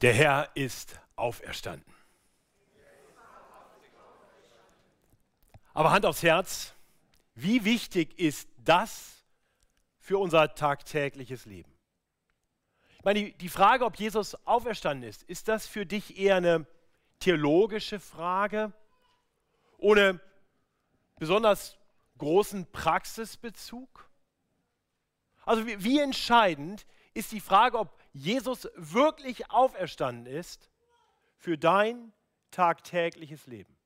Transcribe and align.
Der 0.00 0.14
Herr 0.14 0.50
ist 0.54 1.00
auferstanden. 1.16 1.92
Aber 5.74 5.90
Hand 5.90 6.06
aufs 6.06 6.22
Herz, 6.22 6.74
wie 7.34 7.64
wichtig 7.64 8.18
ist 8.18 8.48
das 8.58 9.24
für 9.98 10.18
unser 10.18 10.54
tagtägliches 10.54 11.46
Leben? 11.46 11.72
Ich 12.98 13.04
meine, 13.04 13.30
die 13.30 13.48
Frage, 13.48 13.84
ob 13.84 13.96
Jesus 13.96 14.34
auferstanden 14.46 15.08
ist, 15.08 15.22
ist 15.24 15.48
das 15.48 15.66
für 15.66 15.86
dich 15.86 16.18
eher 16.18 16.36
eine 16.36 16.66
theologische 17.20 18.00
Frage 18.00 18.72
ohne 19.78 20.20
besonders 21.16 21.76
großen 22.18 22.70
Praxisbezug? 22.70 24.08
Also 25.44 25.66
wie, 25.66 25.98
entscheidend 25.98 26.86
ist 27.14 27.32
die 27.32 27.40
Frage, 27.40 27.78
ob 27.78 27.96
Jesus 28.12 28.68
wirklich 28.74 29.50
auferstanden 29.50 30.26
ist 30.26 30.70
für 31.36 31.56
dein 31.58 32.12
tagtägliches 32.50 33.46
Leben? 33.46 33.78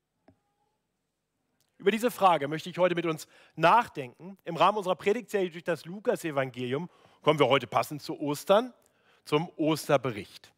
Über 1.79 1.91
diese 1.91 2.13
Frage 2.13 2.47
möchte 2.47 2.71
ich 2.71 2.79
heute 2.79 2.95
mit 2.95 3.07
uns 3.07 3.27
nachdenken. 3.57 4.39
Im 4.45 4.57
Rahmen 4.57 4.79
unserer 4.79 4.95
Predigtserie 4.95 5.51
durch 5.51 5.65
das 5.65 5.85
Lukas-Evangelium 5.85 6.89
kommen 7.23 7.41
wir 7.41 7.49
heute 7.49 7.67
passend 7.67 8.03
zu 8.03 8.21
Ostern, 8.21 8.73
zum 9.25 9.51
Osterbericht. 9.57 10.53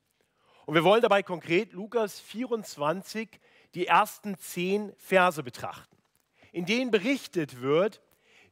Und 0.66 0.74
wir 0.74 0.84
wollen 0.84 1.00
dabei 1.00 1.22
konkret 1.22 1.72
Lukas 1.72 2.20
24, 2.20 3.41
die 3.74 3.86
ersten 3.86 4.36
zehn 4.38 4.92
Verse 4.96 5.42
betrachten, 5.42 5.96
in 6.52 6.66
denen 6.66 6.91
berichtet 6.91 7.62
wird, 7.62 8.02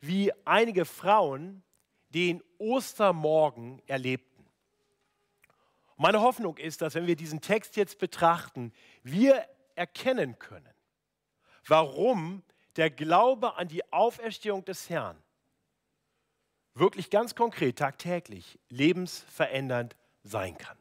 wie 0.01 0.33
einige 0.47 0.85
Frauen 0.85 1.63
den 2.11 2.43
Ostermorgen 2.59 3.83
erlebten. 3.87 4.32
Meine 6.03 6.21
Hoffnung 6.21 6.57
ist, 6.57 6.83
dass 6.83 6.97
wenn 6.97 7.07
wir 7.07 7.15
diesen 7.15 7.41
Text 7.41 7.77
jetzt 7.77 8.01
betrachten, 8.01 8.73
wir 9.05 9.47
erkennen 9.77 10.37
können, 10.37 10.75
warum 11.65 12.43
der 12.75 12.91
Glaube 12.91 13.55
an 13.55 13.69
die 13.69 13.93
Auferstehung 13.93 14.65
des 14.65 14.91
Herrn 14.91 15.17
wirklich 16.75 17.09
ganz 17.09 17.37
konkret 17.37 17.79
tagtäglich 17.79 18.59
lebensverändernd 18.69 19.95
sein 20.25 20.59
kann. 20.59 20.77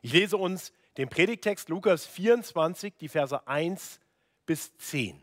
Ich 0.00 0.14
lese 0.14 0.38
uns 0.38 0.72
den 0.96 1.10
Predigtext 1.10 1.68
Lukas 1.68 2.06
24, 2.06 2.94
die 2.96 3.08
Verse 3.08 3.46
1 3.46 4.00
bis 4.46 4.74
10. 4.78 5.22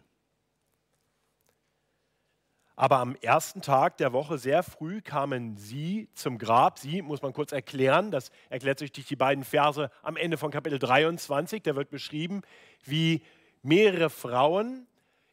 Aber 2.79 2.99
am 2.99 3.15
ersten 3.21 3.63
Tag 3.63 3.97
der 3.97 4.13
Woche 4.13 4.37
sehr 4.37 4.61
früh 4.61 5.01
kamen 5.01 5.57
sie 5.57 6.09
zum 6.13 6.37
Grab. 6.37 6.77
Sie 6.77 7.01
muss 7.01 7.23
man 7.23 7.33
kurz 7.33 7.51
erklären. 7.51 8.11
Das 8.11 8.29
erklärt 8.51 8.77
sich 8.77 8.91
durch 8.91 9.07
die 9.07 9.15
beiden 9.15 9.43
Verse 9.43 9.89
am 10.03 10.15
Ende 10.15 10.37
von 10.37 10.51
Kapitel 10.51 10.77
23. 10.77 11.63
Da 11.63 11.75
wird 11.75 11.89
beschrieben, 11.89 12.43
wie 12.83 13.23
mehrere 13.63 14.11
Frauen, 14.11 14.85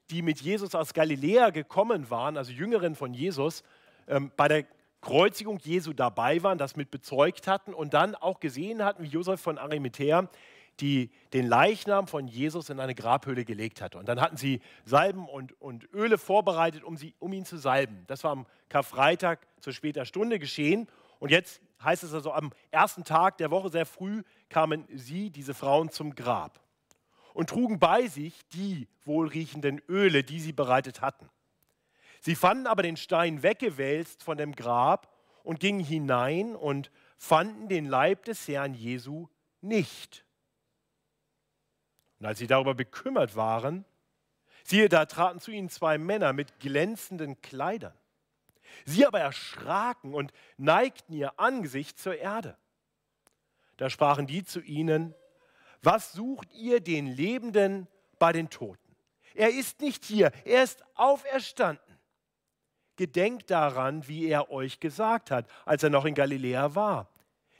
die 0.08 0.22
mit 0.22 0.40
Jesus 0.40 0.74
aus 0.74 0.94
Galiläa 0.94 1.50
gekommen 1.50 2.08
waren, 2.08 2.38
also 2.38 2.50
Jüngerinnen 2.50 2.96
von 2.96 3.12
Jesus, 3.12 3.62
ähm, 4.08 4.32
bei 4.38 4.48
der 4.48 4.64
Kreuzigung 5.02 5.58
Jesu 5.58 5.92
dabei 5.92 6.42
waren, 6.42 6.56
das 6.56 6.76
mit 6.76 6.90
bezeugt 6.90 7.46
hatten 7.46 7.74
und 7.74 7.92
dann 7.92 8.14
auch 8.14 8.40
gesehen 8.40 8.82
hatten, 8.82 9.02
wie 9.02 9.08
Josef 9.08 9.38
von 9.38 9.58
Arimathea 9.58 10.30
die 10.80 11.10
den 11.32 11.46
Leichnam 11.46 12.06
von 12.06 12.26
Jesus 12.26 12.70
in 12.70 12.80
eine 12.80 12.94
Grabhöhle 12.94 13.44
gelegt 13.44 13.80
hatte. 13.80 13.98
Und 13.98 14.08
dann 14.08 14.20
hatten 14.20 14.36
sie 14.36 14.60
Salben 14.84 15.28
und, 15.28 15.60
und 15.60 15.88
Öle 15.92 16.18
vorbereitet, 16.18 16.82
um, 16.82 16.96
sie, 16.96 17.14
um 17.18 17.32
ihn 17.32 17.44
zu 17.44 17.56
salben. 17.56 18.04
Das 18.06 18.24
war 18.24 18.32
am 18.32 18.46
Karfreitag 18.68 19.46
zur 19.60 19.72
später 19.72 20.04
Stunde 20.04 20.38
geschehen. 20.38 20.88
Und 21.18 21.30
jetzt 21.30 21.60
heißt 21.82 22.02
es 22.02 22.12
also, 22.12 22.32
am 22.32 22.50
ersten 22.70 23.04
Tag 23.04 23.38
der 23.38 23.50
Woche 23.50 23.70
sehr 23.70 23.86
früh 23.86 24.22
kamen 24.48 24.86
sie, 24.92 25.30
diese 25.30 25.54
Frauen, 25.54 25.90
zum 25.90 26.14
Grab 26.14 26.60
und 27.34 27.50
trugen 27.50 27.78
bei 27.78 28.06
sich 28.06 28.46
die 28.54 28.88
wohlriechenden 29.04 29.82
Öle, 29.88 30.24
die 30.24 30.40
sie 30.40 30.52
bereitet 30.52 31.02
hatten. 31.02 31.28
Sie 32.20 32.36
fanden 32.36 32.66
aber 32.66 32.82
den 32.82 32.96
Stein 32.96 33.42
weggewälzt 33.42 34.22
von 34.22 34.38
dem 34.38 34.54
Grab 34.54 35.12
und 35.42 35.60
gingen 35.60 35.84
hinein 35.84 36.56
und 36.56 36.90
fanden 37.18 37.68
den 37.68 37.84
Leib 37.84 38.24
des 38.24 38.48
Herrn 38.48 38.72
Jesu 38.72 39.28
nicht. 39.60 40.24
Und 42.24 42.28
als 42.28 42.38
sie 42.38 42.46
darüber 42.46 42.72
bekümmert 42.72 43.36
waren, 43.36 43.84
siehe, 44.62 44.88
da 44.88 45.04
traten 45.04 45.40
zu 45.40 45.50
ihnen 45.50 45.68
zwei 45.68 45.98
Männer 45.98 46.32
mit 46.32 46.58
glänzenden 46.58 47.42
Kleidern. 47.42 47.92
Sie 48.86 49.04
aber 49.04 49.20
erschraken 49.20 50.14
und 50.14 50.32
neigten 50.56 51.12
ihr 51.12 51.38
Angesicht 51.38 51.98
zur 51.98 52.16
Erde. 52.16 52.56
Da 53.76 53.90
sprachen 53.90 54.26
die 54.26 54.42
zu 54.42 54.62
ihnen, 54.62 55.14
was 55.82 56.14
sucht 56.14 56.50
ihr 56.54 56.80
den 56.80 57.08
Lebenden 57.08 57.88
bei 58.18 58.32
den 58.32 58.48
Toten? 58.48 58.96
Er 59.34 59.50
ist 59.50 59.82
nicht 59.82 60.02
hier, 60.06 60.32
er 60.46 60.62
ist 60.62 60.82
auferstanden. 60.94 61.98
Gedenkt 62.96 63.50
daran, 63.50 64.08
wie 64.08 64.28
er 64.28 64.50
euch 64.50 64.80
gesagt 64.80 65.30
hat, 65.30 65.46
als 65.66 65.82
er 65.82 65.90
noch 65.90 66.06
in 66.06 66.14
Galiläa 66.14 66.74
war. 66.74 67.10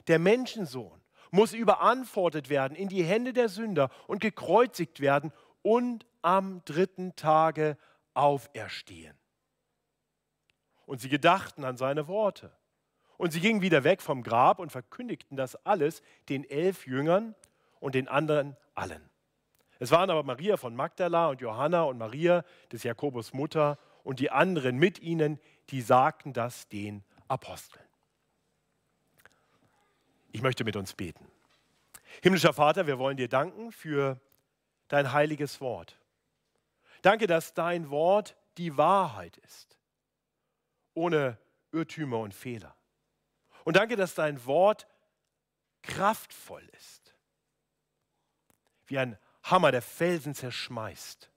Der 0.07 0.17
Menschensohn 0.17 0.94
muss 1.35 1.53
überantwortet 1.53 2.49
werden 2.49 2.75
in 2.75 2.89
die 2.89 3.03
Hände 3.03 3.33
der 3.33 3.49
Sünder 3.49 3.89
und 4.07 4.19
gekreuzigt 4.19 4.99
werden 4.99 5.31
und 5.61 6.05
am 6.21 6.63
dritten 6.65 7.15
Tage 7.15 7.77
auferstehen. 8.13 9.15
Und 10.85 11.01
sie 11.01 11.09
gedachten 11.09 11.63
an 11.63 11.77
seine 11.77 12.07
Worte. 12.07 12.51
Und 13.17 13.31
sie 13.31 13.39
gingen 13.39 13.61
wieder 13.61 13.83
weg 13.83 14.01
vom 14.01 14.23
Grab 14.23 14.59
und 14.59 14.71
verkündigten 14.71 15.37
das 15.37 15.55
alles 15.65 16.01
den 16.29 16.49
elf 16.49 16.85
Jüngern 16.85 17.35
und 17.79 17.95
den 17.95 18.07
anderen 18.07 18.57
allen. 18.73 19.09
Es 19.79 19.91
waren 19.91 20.09
aber 20.09 20.23
Maria 20.23 20.57
von 20.57 20.75
Magdala 20.75 21.27
und 21.29 21.41
Johanna 21.41 21.83
und 21.83 21.97
Maria 21.97 22.43
des 22.71 22.83
Jakobus 22.83 23.33
Mutter 23.33 23.77
und 24.03 24.19
die 24.19 24.31
anderen 24.31 24.77
mit 24.77 24.99
ihnen, 24.99 25.39
die 25.69 25.81
sagten 25.81 26.33
das 26.33 26.67
den 26.69 27.03
Aposteln. 27.27 27.84
Ich 30.35 30.41
möchte 30.41 30.65
mit 30.65 30.75
uns 30.75 30.93
beten. 30.93 31.25
Himmlischer 32.21 32.51
Vater, 32.51 32.87
wir 32.87 32.99
wollen 32.99 33.15
dir 33.15 33.29
danken 33.29 33.71
für 33.71 34.19
dein 34.89 35.13
heiliges 35.13 35.61
Wort. 35.61 35.97
Danke, 37.03 37.25
dass 37.25 37.53
dein 37.53 37.89
Wort 37.89 38.35
die 38.57 38.75
Wahrheit 38.75 39.37
ist, 39.37 39.77
ohne 40.93 41.37
Irrtümer 41.71 42.19
und 42.19 42.33
Fehler. 42.33 42.75
Und 43.63 43.77
danke, 43.77 43.95
dass 43.95 44.13
dein 44.13 44.45
Wort 44.45 44.87
kraftvoll 45.83 46.67
ist, 46.77 47.15
wie 48.87 48.97
ein 48.97 49.17
Hammer, 49.41 49.71
der 49.71 49.81
Felsen 49.81 50.35
zerschmeißt. 50.35 51.31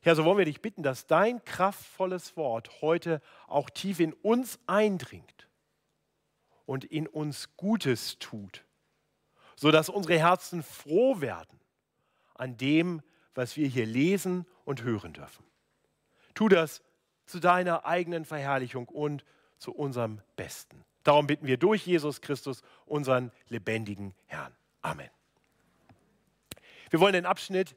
Herr, 0.00 0.16
so 0.16 0.24
wollen 0.24 0.38
wir 0.38 0.46
dich 0.46 0.60
bitten, 0.60 0.82
dass 0.82 1.06
dein 1.06 1.44
kraftvolles 1.44 2.36
Wort 2.36 2.82
heute 2.82 3.22
auch 3.46 3.70
tief 3.70 4.00
in 4.00 4.14
uns 4.14 4.58
eindringt 4.66 5.44
und 6.66 6.84
in 6.84 7.06
uns 7.06 7.56
Gutes 7.56 8.18
tut, 8.18 8.64
sodass 9.56 9.88
unsere 9.88 10.18
Herzen 10.18 10.62
froh 10.62 11.20
werden 11.20 11.60
an 12.34 12.56
dem, 12.56 13.02
was 13.34 13.56
wir 13.56 13.68
hier 13.68 13.86
lesen 13.86 14.46
und 14.64 14.82
hören 14.82 15.12
dürfen. 15.12 15.44
Tu 16.34 16.48
das 16.48 16.82
zu 17.26 17.40
deiner 17.40 17.84
eigenen 17.84 18.24
Verherrlichung 18.24 18.88
und 18.88 19.24
zu 19.58 19.72
unserem 19.72 20.20
Besten. 20.36 20.84
Darum 21.04 21.26
bitten 21.26 21.46
wir 21.46 21.56
durch 21.56 21.86
Jesus 21.86 22.20
Christus, 22.20 22.62
unseren 22.86 23.30
lebendigen 23.48 24.14
Herrn. 24.26 24.54
Amen. 24.82 25.10
Wir 26.90 27.00
wollen 27.00 27.12
den 27.12 27.26
Abschnitt, 27.26 27.76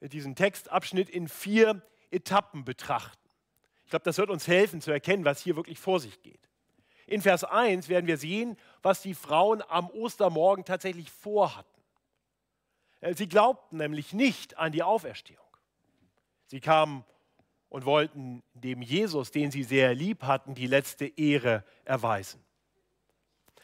diesen 0.00 0.34
Textabschnitt 0.34 1.10
in 1.10 1.28
vier 1.28 1.82
Etappen 2.10 2.64
betrachten. 2.64 3.28
Ich 3.84 3.90
glaube, 3.90 4.04
das 4.04 4.18
wird 4.18 4.30
uns 4.30 4.46
helfen 4.46 4.80
zu 4.80 4.90
erkennen, 4.90 5.24
was 5.24 5.40
hier 5.40 5.56
wirklich 5.56 5.78
vor 5.78 6.00
sich 6.00 6.22
geht. 6.22 6.49
In 7.10 7.22
Vers 7.22 7.42
1 7.42 7.88
werden 7.88 8.06
wir 8.06 8.16
sehen, 8.16 8.56
was 8.82 9.02
die 9.02 9.14
Frauen 9.14 9.64
am 9.68 9.90
Ostermorgen 9.90 10.64
tatsächlich 10.64 11.10
vorhatten. 11.10 11.82
Äh, 13.00 13.14
sie 13.14 13.28
glaubten 13.28 13.78
nämlich 13.78 14.12
nicht 14.12 14.56
an 14.58 14.70
die 14.70 14.84
Auferstehung. 14.84 15.44
Sie 16.46 16.60
kamen 16.60 17.04
und 17.68 17.84
wollten 17.84 18.44
dem 18.54 18.80
Jesus, 18.80 19.32
den 19.32 19.50
sie 19.50 19.64
sehr 19.64 19.92
lieb 19.92 20.22
hatten, 20.22 20.54
die 20.54 20.68
letzte 20.68 21.06
Ehre 21.06 21.64
erweisen. 21.84 22.40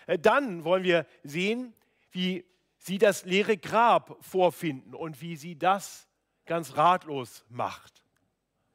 Äh, 0.09 0.19
dann 0.19 0.65
wollen 0.65 0.82
wir 0.82 1.06
sehen, 1.23 1.73
wie 2.11 2.44
sie 2.79 2.99
das 2.99 3.25
leere 3.25 3.56
Grab 3.56 4.17
vorfinden 4.25 4.93
und 4.93 5.21
wie 5.21 5.37
sie 5.37 5.56
das 5.56 6.09
ganz 6.47 6.76
ratlos 6.76 7.44
macht, 7.49 8.03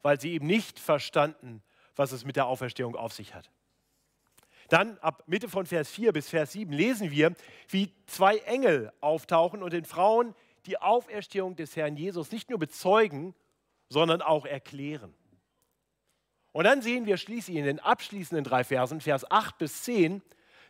weil 0.01 0.17
sie 0.17 0.31
eben 0.31 0.47
nicht 0.47 0.79
verstanden, 0.79 1.61
was 1.97 2.13
es 2.13 2.23
mit 2.23 2.37
der 2.37 2.45
Auferstehung 2.45 2.95
auf 2.95 3.11
sich 3.11 3.35
hat. 3.35 3.51
Dann 4.71 4.97
ab 4.99 5.23
Mitte 5.27 5.49
von 5.49 5.65
Vers 5.65 5.91
4 5.91 6.13
bis 6.13 6.29
Vers 6.29 6.53
7 6.53 6.71
lesen 6.71 7.11
wir, 7.11 7.35
wie 7.67 7.91
zwei 8.05 8.37
Engel 8.37 8.93
auftauchen 9.01 9.63
und 9.63 9.73
den 9.73 9.83
Frauen 9.83 10.33
die 10.65 10.77
Auferstehung 10.77 11.57
des 11.57 11.75
Herrn 11.75 11.97
Jesus 11.97 12.31
nicht 12.31 12.49
nur 12.49 12.57
bezeugen, 12.57 13.35
sondern 13.89 14.21
auch 14.21 14.45
erklären. 14.45 15.13
Und 16.53 16.63
dann 16.63 16.81
sehen 16.81 17.05
wir 17.05 17.17
schließlich 17.17 17.57
in 17.57 17.65
den 17.65 17.81
abschließenden 17.81 18.45
drei 18.45 18.63
Versen, 18.63 19.01
Vers 19.01 19.29
8 19.29 19.57
bis 19.57 19.83
10, 19.83 20.21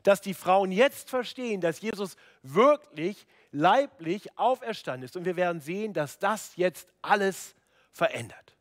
dass 0.02 0.20
die 0.20 0.34
Frauen 0.34 0.72
jetzt 0.72 1.12
verstehen, 1.12 1.62
dass 1.62 1.80
Jesus 1.80 2.16
wirklich 2.42 3.28
leiblich 3.52 4.36
auferstanden 4.36 5.06
ist. 5.06 5.16
Und 5.16 5.26
wir 5.26 5.36
werden 5.36 5.62
sehen, 5.62 5.94
dass 5.94 6.18
das 6.18 6.56
jetzt 6.56 6.88
alles 7.04 7.54
verändert. 7.92 8.58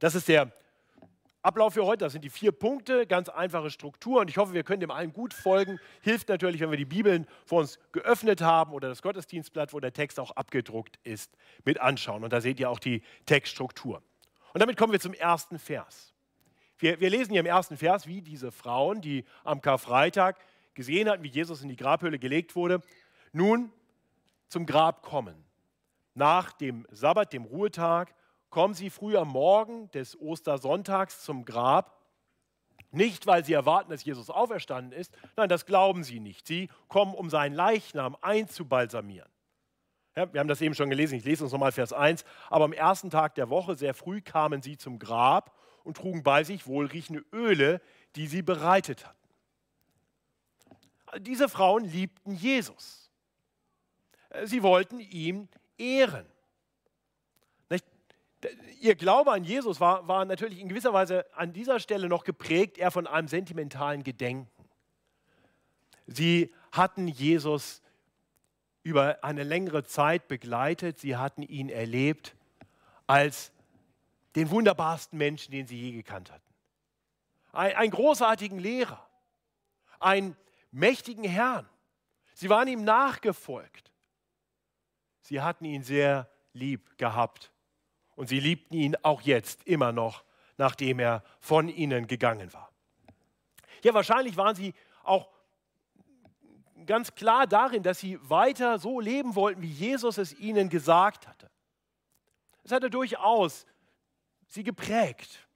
Das 0.00 0.16
ist 0.16 0.26
der 0.26 0.50
Ablauf 1.42 1.74
für 1.74 1.86
heute. 1.86 2.04
Das 2.04 2.12
sind 2.12 2.24
die 2.24 2.30
vier 2.30 2.52
Punkte, 2.52 3.06
ganz 3.06 3.28
einfache 3.28 3.70
Struktur. 3.70 4.20
Und 4.20 4.30
ich 4.30 4.38
hoffe, 4.38 4.52
wir 4.54 4.64
können 4.64 4.80
dem 4.80 4.90
allen 4.90 5.12
gut 5.12 5.32
folgen. 5.32 5.78
Hilft 6.00 6.28
natürlich, 6.28 6.60
wenn 6.60 6.70
wir 6.70 6.76
die 6.76 6.84
Bibeln 6.84 7.26
vor 7.46 7.60
uns 7.60 7.78
geöffnet 7.92 8.40
haben 8.40 8.72
oder 8.72 8.88
das 8.88 9.02
Gottesdienstblatt, 9.02 9.72
wo 9.72 9.80
der 9.80 9.92
Text 9.92 10.18
auch 10.18 10.32
abgedruckt 10.32 10.98
ist, 11.04 11.36
mit 11.64 11.80
anschauen. 11.80 12.24
Und 12.24 12.32
da 12.32 12.40
seht 12.40 12.58
ihr 12.58 12.68
auch 12.68 12.80
die 12.80 13.02
Textstruktur. 13.26 14.02
Und 14.52 14.60
damit 14.60 14.76
kommen 14.76 14.92
wir 14.92 15.00
zum 15.00 15.14
ersten 15.14 15.58
Vers. 15.58 16.12
Wir, 16.78 17.00
wir 17.00 17.10
lesen 17.10 17.32
hier 17.32 17.40
im 17.40 17.46
ersten 17.46 17.76
Vers, 17.76 18.06
wie 18.06 18.22
diese 18.22 18.50
Frauen, 18.50 19.00
die 19.00 19.24
am 19.44 19.60
Karfreitag 19.60 20.36
gesehen 20.74 21.08
hatten, 21.08 21.22
wie 21.22 21.28
Jesus 21.28 21.62
in 21.62 21.68
die 21.68 21.76
Grabhöhle 21.76 22.18
gelegt 22.18 22.56
wurde, 22.56 22.80
nun 23.32 23.72
zum 24.48 24.66
Grab 24.66 25.02
kommen. 25.02 25.44
Nach 26.14 26.52
dem 26.52 26.86
Sabbat, 26.90 27.32
dem 27.32 27.44
Ruhetag, 27.44 28.14
kommen 28.50 28.74
sie 28.74 28.90
früh 28.90 29.16
am 29.16 29.28
Morgen 29.28 29.90
des 29.90 30.18
Ostersonntags 30.20 31.22
zum 31.22 31.44
Grab. 31.44 31.98
Nicht, 32.90 33.26
weil 33.26 33.44
sie 33.44 33.52
erwarten, 33.52 33.90
dass 33.90 34.04
Jesus 34.04 34.30
auferstanden 34.30 34.98
ist, 34.98 35.12
nein, 35.36 35.48
das 35.48 35.66
glauben 35.66 36.04
sie 36.04 36.20
nicht. 36.20 36.46
Sie 36.46 36.70
kommen, 36.88 37.14
um 37.14 37.28
seinen 37.28 37.54
Leichnam 37.54 38.16
einzubalsamieren. 38.22 39.30
Ja, 40.16 40.32
wir 40.32 40.40
haben 40.40 40.48
das 40.48 40.60
eben 40.62 40.74
schon 40.74 40.90
gelesen, 40.90 41.14
ich 41.14 41.24
lese 41.24 41.44
uns 41.44 41.52
nochmal 41.52 41.72
Vers 41.72 41.92
1. 41.92 42.24
Aber 42.48 42.64
am 42.64 42.72
ersten 42.72 43.10
Tag 43.10 43.34
der 43.34 43.50
Woche, 43.50 43.76
sehr 43.76 43.94
früh, 43.94 44.20
kamen 44.20 44.62
sie 44.62 44.76
zum 44.76 44.98
Grab 44.98 45.54
und 45.84 45.96
trugen 45.98 46.22
bei 46.22 46.44
sich 46.44 46.66
wohlriechende 46.66 47.24
Öle, 47.32 47.80
die 48.16 48.26
sie 48.26 48.42
bereitet 48.42 49.06
hatten. 49.06 49.16
Diese 51.20 51.48
Frauen 51.48 51.84
liebten 51.84 52.32
Jesus. 52.34 53.10
Sie 54.44 54.62
wollten 54.62 55.00
ihm 55.00 55.48
ehren. 55.78 56.26
Ihr 58.80 58.94
Glaube 58.94 59.32
an 59.32 59.42
Jesus 59.42 59.80
war, 59.80 60.06
war 60.06 60.24
natürlich 60.24 60.60
in 60.60 60.68
gewisser 60.68 60.92
Weise 60.92 61.26
an 61.34 61.52
dieser 61.52 61.80
Stelle 61.80 62.08
noch 62.08 62.24
geprägt, 62.24 62.78
eher 62.78 62.90
von 62.90 63.06
einem 63.06 63.26
sentimentalen 63.26 64.04
Gedenken. 64.04 64.48
Sie 66.06 66.54
hatten 66.70 67.08
Jesus 67.08 67.82
über 68.82 69.22
eine 69.24 69.42
längere 69.42 69.84
Zeit 69.84 70.28
begleitet, 70.28 71.00
sie 71.00 71.16
hatten 71.16 71.42
ihn 71.42 71.68
erlebt 71.68 72.36
als 73.06 73.52
den 74.36 74.50
wunderbarsten 74.50 75.18
Menschen, 75.18 75.50
den 75.50 75.66
sie 75.66 75.80
je 75.80 75.92
gekannt 75.92 76.30
hatten. 76.30 76.54
Ein, 77.52 77.74
einen 77.74 77.90
großartigen 77.90 78.58
Lehrer, 78.58 79.04
einen 79.98 80.36
mächtigen 80.70 81.24
Herrn. 81.24 81.68
Sie 82.34 82.48
waren 82.48 82.68
ihm 82.68 82.84
nachgefolgt. 82.84 83.90
Sie 85.22 85.40
hatten 85.40 85.64
ihn 85.64 85.82
sehr 85.82 86.30
lieb 86.52 86.96
gehabt 86.98 87.50
und 88.18 88.26
sie 88.26 88.40
liebten 88.40 88.74
ihn 88.74 88.96
auch 89.04 89.20
jetzt 89.20 89.62
immer 89.64 89.92
noch, 89.92 90.24
nachdem 90.56 90.98
er 90.98 91.22
von 91.38 91.68
ihnen 91.68 92.08
gegangen 92.08 92.52
war. 92.52 92.68
Ja, 93.84 93.94
wahrscheinlich 93.94 94.36
waren 94.36 94.56
sie 94.56 94.74
auch 95.04 95.28
ganz 96.84 97.14
klar 97.14 97.46
darin, 97.46 97.84
dass 97.84 98.00
sie 98.00 98.18
weiter 98.28 98.80
so 98.80 98.98
leben 98.98 99.36
wollten, 99.36 99.62
wie 99.62 99.70
Jesus 99.70 100.18
es 100.18 100.36
ihnen 100.36 100.68
gesagt 100.68 101.28
hatte. 101.28 101.48
Es 102.64 102.72
hatte 102.72 102.90
durchaus 102.90 103.66
sie 104.48 104.64
geprägt. 104.64 105.46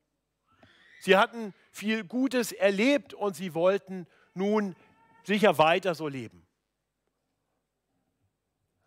Sie 1.01 1.17
hatten 1.17 1.55
viel 1.73 2.05
Gutes 2.05 2.53
erlebt 2.53 3.13
und 3.13 3.35
sie 3.35 3.55
wollten 3.55 4.07
nun 4.35 4.77
sicher 5.25 5.59
weiter 5.59 5.97
so 5.97 6.07
leben. 6.07 6.47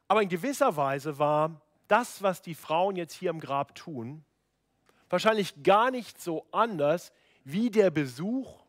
Aber 0.08 0.22
in 0.22 0.30
gewisser 0.30 0.78
Weise 0.78 1.20
war 1.20 1.62
das, 1.88 2.22
was 2.22 2.42
die 2.42 2.56
Frauen 2.56 2.96
jetzt 2.96 3.14
hier 3.14 3.30
im 3.30 3.40
Grab 3.40 3.76
tun, 3.76 4.24
wahrscheinlich 5.10 5.64
gar 5.64 5.92
nicht 5.92 6.22
so 6.22 6.46
anders 6.52 7.12
wie 7.44 7.70
der 7.70 7.92
Besuch 7.92 8.64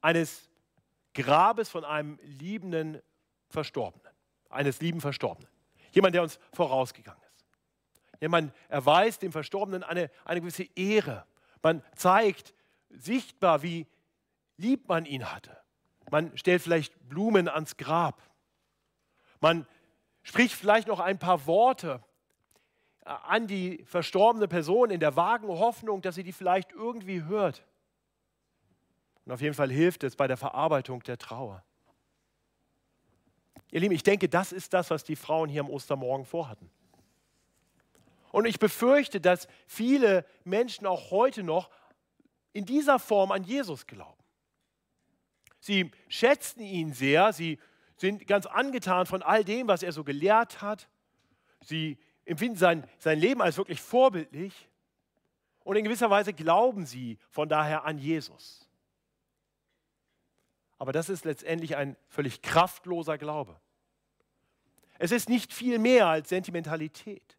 eines 0.00 0.48
Grabes 1.14 1.68
von 1.68 1.84
einem 1.84 2.18
liebenden 2.22 3.02
Verstorbenen, 3.48 4.12
eines 4.50 4.80
lieben 4.80 5.00
Verstorbenen. 5.00 5.50
Jemand, 5.92 6.14
der 6.14 6.22
uns 6.22 6.38
vorausgegangen 6.52 7.22
ist. 7.22 7.46
Ja, 8.20 8.28
man 8.28 8.52
erweist 8.68 9.22
dem 9.22 9.32
Verstorbenen 9.32 9.82
eine, 9.82 10.10
eine 10.24 10.40
gewisse 10.40 10.64
Ehre. 10.74 11.26
Man 11.62 11.82
zeigt 11.94 12.54
sichtbar, 12.90 13.62
wie 13.62 13.86
lieb 14.56 14.88
man 14.88 15.06
ihn 15.06 15.32
hatte. 15.32 15.56
Man 16.10 16.36
stellt 16.36 16.62
vielleicht 16.62 17.08
Blumen 17.08 17.48
ans 17.48 17.76
Grab. 17.76 18.22
Man 19.40 19.66
Sprich 20.28 20.54
vielleicht 20.54 20.88
noch 20.88 21.00
ein 21.00 21.18
paar 21.18 21.46
Worte 21.46 22.02
äh, 23.06 23.08
an 23.08 23.46
die 23.46 23.82
verstorbene 23.86 24.46
Person 24.46 24.90
in 24.90 25.00
der 25.00 25.16
vagen 25.16 25.48
Hoffnung, 25.48 26.02
dass 26.02 26.16
sie 26.16 26.22
die 26.22 26.34
vielleicht 26.34 26.70
irgendwie 26.72 27.22
hört. 27.22 27.64
Und 29.24 29.32
auf 29.32 29.40
jeden 29.40 29.54
Fall 29.54 29.70
hilft 29.70 30.04
es 30.04 30.16
bei 30.16 30.26
der 30.26 30.36
Verarbeitung 30.36 31.02
der 31.02 31.16
Trauer. 31.16 31.64
Ihr 33.70 33.80
Lieben, 33.80 33.94
ich 33.94 34.02
denke, 34.02 34.28
das 34.28 34.52
ist 34.52 34.74
das, 34.74 34.90
was 34.90 35.02
die 35.02 35.16
Frauen 35.16 35.48
hier 35.48 35.62
am 35.62 35.70
Ostermorgen 35.70 36.26
vorhatten. 36.26 36.70
Und 38.30 38.44
ich 38.44 38.58
befürchte, 38.58 39.22
dass 39.22 39.48
viele 39.66 40.26
Menschen 40.44 40.86
auch 40.86 41.10
heute 41.10 41.42
noch 41.42 41.70
in 42.52 42.66
dieser 42.66 42.98
Form 42.98 43.32
an 43.32 43.44
Jesus 43.44 43.86
glauben. 43.86 44.22
Sie 45.58 45.90
schätzen 46.08 46.60
ihn 46.60 46.92
sehr, 46.92 47.32
sie 47.32 47.58
sind 47.98 48.26
ganz 48.26 48.46
angetan 48.46 49.06
von 49.06 49.22
all 49.22 49.44
dem, 49.44 49.68
was 49.68 49.82
er 49.82 49.92
so 49.92 50.04
gelehrt 50.04 50.62
hat. 50.62 50.88
Sie 51.60 51.98
empfinden 52.24 52.56
sein, 52.56 52.88
sein 52.98 53.18
Leben 53.18 53.42
als 53.42 53.58
wirklich 53.58 53.80
vorbildlich 53.80 54.68
und 55.64 55.76
in 55.76 55.84
gewisser 55.84 56.08
Weise 56.08 56.32
glauben 56.32 56.86
sie 56.86 57.18
von 57.28 57.48
daher 57.48 57.84
an 57.84 57.98
Jesus. 57.98 58.68
Aber 60.78 60.92
das 60.92 61.08
ist 61.08 61.24
letztendlich 61.24 61.76
ein 61.76 61.96
völlig 62.08 62.40
kraftloser 62.40 63.18
Glaube. 63.18 63.60
Es 64.98 65.10
ist 65.10 65.28
nicht 65.28 65.52
viel 65.52 65.78
mehr 65.78 66.06
als 66.06 66.28
Sentimentalität. 66.28 67.36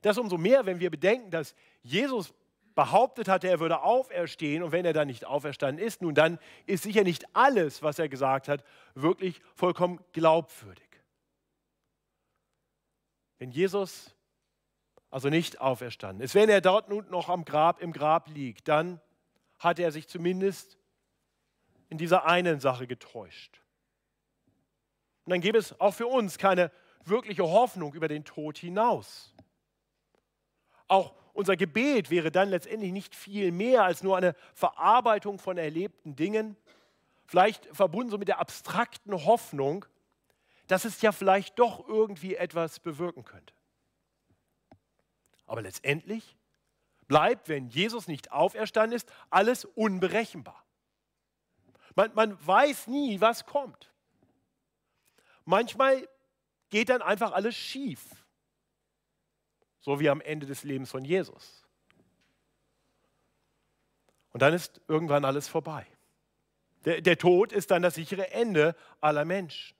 Das 0.00 0.16
umso 0.16 0.38
mehr, 0.38 0.64
wenn 0.64 0.80
wir 0.80 0.90
bedenken, 0.90 1.30
dass 1.30 1.54
Jesus 1.82 2.32
behauptet 2.80 3.28
hatte, 3.28 3.46
er 3.46 3.60
würde 3.60 3.82
auferstehen 3.82 4.62
und 4.62 4.72
wenn 4.72 4.86
er 4.86 4.94
dann 4.94 5.06
nicht 5.06 5.26
auferstanden 5.26 5.84
ist, 5.84 6.00
nun 6.00 6.14
dann 6.14 6.38
ist 6.64 6.84
sicher 6.84 7.04
nicht 7.04 7.26
alles, 7.36 7.82
was 7.82 7.98
er 7.98 8.08
gesagt 8.08 8.48
hat, 8.48 8.64
wirklich 8.94 9.42
vollkommen 9.54 10.02
glaubwürdig. 10.14 10.88
Wenn 13.36 13.50
Jesus 13.50 14.16
also 15.10 15.28
nicht 15.28 15.60
auferstanden 15.60 16.24
ist, 16.24 16.34
wenn 16.34 16.48
er 16.48 16.62
dort 16.62 16.88
nun 16.88 17.06
noch 17.10 17.28
am 17.28 17.44
Grab, 17.44 17.82
im 17.82 17.92
Grab 17.92 18.28
liegt, 18.28 18.66
dann 18.66 18.98
hat 19.58 19.78
er 19.78 19.92
sich 19.92 20.08
zumindest 20.08 20.78
in 21.90 21.98
dieser 21.98 22.24
einen 22.24 22.60
Sache 22.60 22.86
getäuscht. 22.86 23.60
Und 25.26 25.32
dann 25.32 25.42
gäbe 25.42 25.58
es 25.58 25.78
auch 25.78 25.92
für 25.92 26.06
uns 26.06 26.38
keine 26.38 26.72
wirkliche 27.04 27.42
Hoffnung 27.42 27.92
über 27.92 28.08
den 28.08 28.24
Tod 28.24 28.56
hinaus. 28.56 29.34
Auch 30.88 31.19
unser 31.32 31.56
Gebet 31.56 32.10
wäre 32.10 32.30
dann 32.30 32.50
letztendlich 32.50 32.92
nicht 32.92 33.14
viel 33.14 33.52
mehr 33.52 33.84
als 33.84 34.02
nur 34.02 34.16
eine 34.16 34.34
Verarbeitung 34.54 35.38
von 35.38 35.58
erlebten 35.58 36.16
Dingen, 36.16 36.56
vielleicht 37.26 37.66
verbunden 37.74 38.10
so 38.10 38.18
mit 38.18 38.28
der 38.28 38.40
abstrakten 38.40 39.12
Hoffnung, 39.24 39.84
dass 40.66 40.84
es 40.84 41.00
ja 41.02 41.12
vielleicht 41.12 41.58
doch 41.58 41.88
irgendwie 41.88 42.36
etwas 42.36 42.80
bewirken 42.80 43.24
könnte. 43.24 43.54
Aber 45.46 45.62
letztendlich 45.62 46.36
bleibt, 47.08 47.48
wenn 47.48 47.68
Jesus 47.68 48.06
nicht 48.06 48.30
auferstanden 48.30 48.96
ist, 48.96 49.12
alles 49.30 49.64
unberechenbar. 49.64 50.64
Man, 51.96 52.14
man 52.14 52.46
weiß 52.46 52.86
nie, 52.86 53.20
was 53.20 53.46
kommt. 53.46 53.92
Manchmal 55.44 56.08
geht 56.68 56.88
dann 56.88 57.02
einfach 57.02 57.32
alles 57.32 57.56
schief. 57.56 58.00
So 59.80 59.98
wie 59.98 60.08
am 60.10 60.20
Ende 60.20 60.46
des 60.46 60.62
Lebens 60.62 60.90
von 60.90 61.04
Jesus. 61.04 61.64
Und 64.32 64.42
dann 64.42 64.54
ist 64.54 64.80
irgendwann 64.88 65.24
alles 65.24 65.48
vorbei. 65.48 65.86
Der, 66.84 67.00
der 67.00 67.18
Tod 67.18 67.52
ist 67.52 67.70
dann 67.70 67.82
das 67.82 67.94
sichere 67.94 68.30
Ende 68.30 68.74
aller 69.00 69.24
Menschen. 69.24 69.76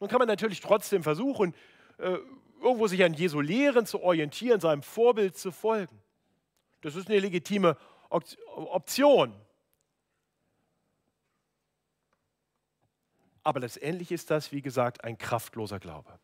Nun 0.00 0.08
kann 0.08 0.18
man 0.18 0.28
natürlich 0.28 0.60
trotzdem 0.60 1.02
versuchen, 1.02 1.54
äh, 1.98 2.16
irgendwo 2.60 2.86
sich 2.86 3.02
an 3.04 3.14
Jesu 3.14 3.40
Lehren 3.40 3.86
zu 3.86 4.00
orientieren, 4.00 4.60
seinem 4.60 4.82
Vorbild 4.82 5.36
zu 5.36 5.52
folgen. 5.52 6.00
Das 6.80 6.94
ist 6.94 7.08
eine 7.08 7.18
legitime 7.18 7.76
Option. 8.08 9.34
Aber 13.42 13.60
letztendlich 13.60 14.12
ist 14.12 14.30
das, 14.30 14.52
wie 14.52 14.62
gesagt, 14.62 15.04
ein 15.04 15.18
kraftloser 15.18 15.80
Glaube 15.80 16.18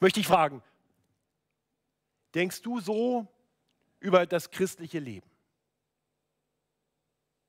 möchte 0.00 0.20
ich 0.20 0.26
fragen, 0.26 0.62
denkst 2.34 2.62
du 2.62 2.80
so 2.80 3.26
über 4.00 4.26
das 4.26 4.50
christliche 4.50 4.98
Leben? 4.98 5.28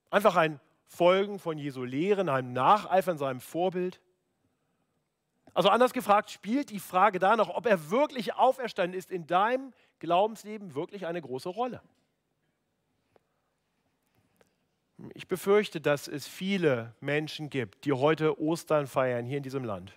Einfach 0.09 0.35
ein 0.35 0.59
Folgen 0.85 1.39
von 1.39 1.57
Jesu 1.57 1.83
Lehren, 1.83 2.27
ein 2.27 2.51
Nacheifern 2.51 3.17
seinem 3.17 3.39
Vorbild. 3.39 4.01
Also 5.53 5.69
anders 5.69 5.93
gefragt, 5.93 6.29
spielt 6.29 6.69
die 6.69 6.79
Frage 6.79 7.17
da 7.19 7.37
noch, 7.37 7.49
ob 7.49 7.65
er 7.65 7.89
wirklich 7.89 8.33
auferstanden 8.33 8.97
ist, 8.97 9.09
in 9.09 9.25
deinem 9.25 9.73
Glaubensleben 9.99 10.75
wirklich 10.75 11.05
eine 11.05 11.21
große 11.21 11.49
Rolle? 11.49 11.81
Ich 15.13 15.27
befürchte, 15.27 15.81
dass 15.81 16.07
es 16.07 16.27
viele 16.27 16.93
Menschen 16.99 17.49
gibt, 17.49 17.85
die 17.85 17.93
heute 17.93 18.39
Ostern 18.39 18.87
feiern 18.87 19.25
hier 19.25 19.37
in 19.37 19.43
diesem 19.43 19.63
Land 19.63 19.93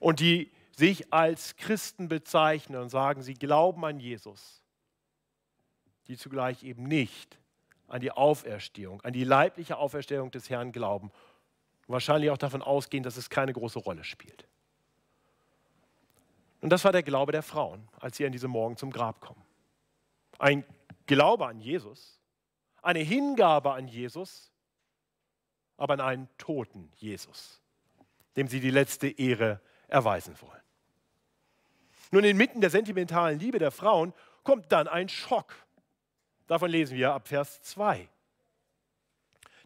und 0.00 0.20
die 0.20 0.50
sich 0.78 1.12
als 1.12 1.56
Christen 1.56 2.06
bezeichnen 2.06 2.80
und 2.80 2.88
sagen, 2.88 3.20
sie 3.22 3.34
glauben 3.34 3.84
an 3.84 3.98
Jesus, 3.98 4.62
die 6.06 6.16
zugleich 6.16 6.62
eben 6.62 6.84
nicht 6.84 7.36
an 7.88 8.00
die 8.00 8.12
Auferstehung, 8.12 9.00
an 9.00 9.12
die 9.12 9.24
leibliche 9.24 9.76
Auferstehung 9.76 10.30
des 10.30 10.48
Herrn 10.48 10.70
glauben 10.70 11.10
und 11.86 11.92
wahrscheinlich 11.92 12.30
auch 12.30 12.38
davon 12.38 12.62
ausgehen, 12.62 13.02
dass 13.02 13.16
es 13.16 13.28
keine 13.28 13.52
große 13.52 13.80
Rolle 13.80 14.04
spielt. 14.04 14.46
Und 16.60 16.70
das 16.70 16.84
war 16.84 16.92
der 16.92 17.02
Glaube 17.02 17.32
der 17.32 17.42
Frauen, 17.42 17.88
als 17.98 18.16
sie 18.16 18.24
an 18.24 18.32
diesem 18.32 18.52
Morgen 18.52 18.76
zum 18.76 18.92
Grab 18.92 19.20
kommen. 19.20 19.42
Ein 20.38 20.64
Glaube 21.06 21.48
an 21.48 21.58
Jesus, 21.58 22.20
eine 22.82 23.00
Hingabe 23.00 23.72
an 23.72 23.88
Jesus, 23.88 24.52
aber 25.76 25.94
an 25.94 26.00
einen 26.00 26.28
toten 26.38 26.92
Jesus, 26.94 27.60
dem 28.36 28.46
sie 28.46 28.60
die 28.60 28.70
letzte 28.70 29.08
Ehre 29.08 29.60
erweisen 29.88 30.40
wollen. 30.40 30.67
Nun, 32.10 32.24
inmitten 32.24 32.60
der 32.60 32.70
sentimentalen 32.70 33.38
Liebe 33.38 33.58
der 33.58 33.70
Frauen 33.70 34.12
kommt 34.42 34.72
dann 34.72 34.88
ein 34.88 35.08
Schock. 35.08 35.54
Davon 36.46 36.70
lesen 36.70 36.96
wir 36.96 37.12
ab 37.12 37.28
Vers 37.28 37.60
2. 37.62 38.08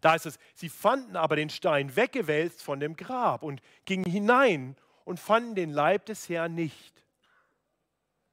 Da 0.01 0.13
heißt 0.13 0.27
es, 0.27 0.39
sie 0.55 0.69
fanden 0.69 1.17
aber 1.17 1.37
den 1.37 1.49
Stein 1.49 1.95
weggewälzt 1.95 2.63
von 2.63 2.81
dem 2.81 2.97
Grab 2.97 3.45
und 3.45 3.63
gingen 3.85 4.05
hinein 4.05 4.77
und 5.05 5.21
fanden 5.21 5.55
den 5.55 5.71
Leib 5.71 6.07
des 6.07 6.29
Herrn 6.29 6.55
nicht. 6.55 7.05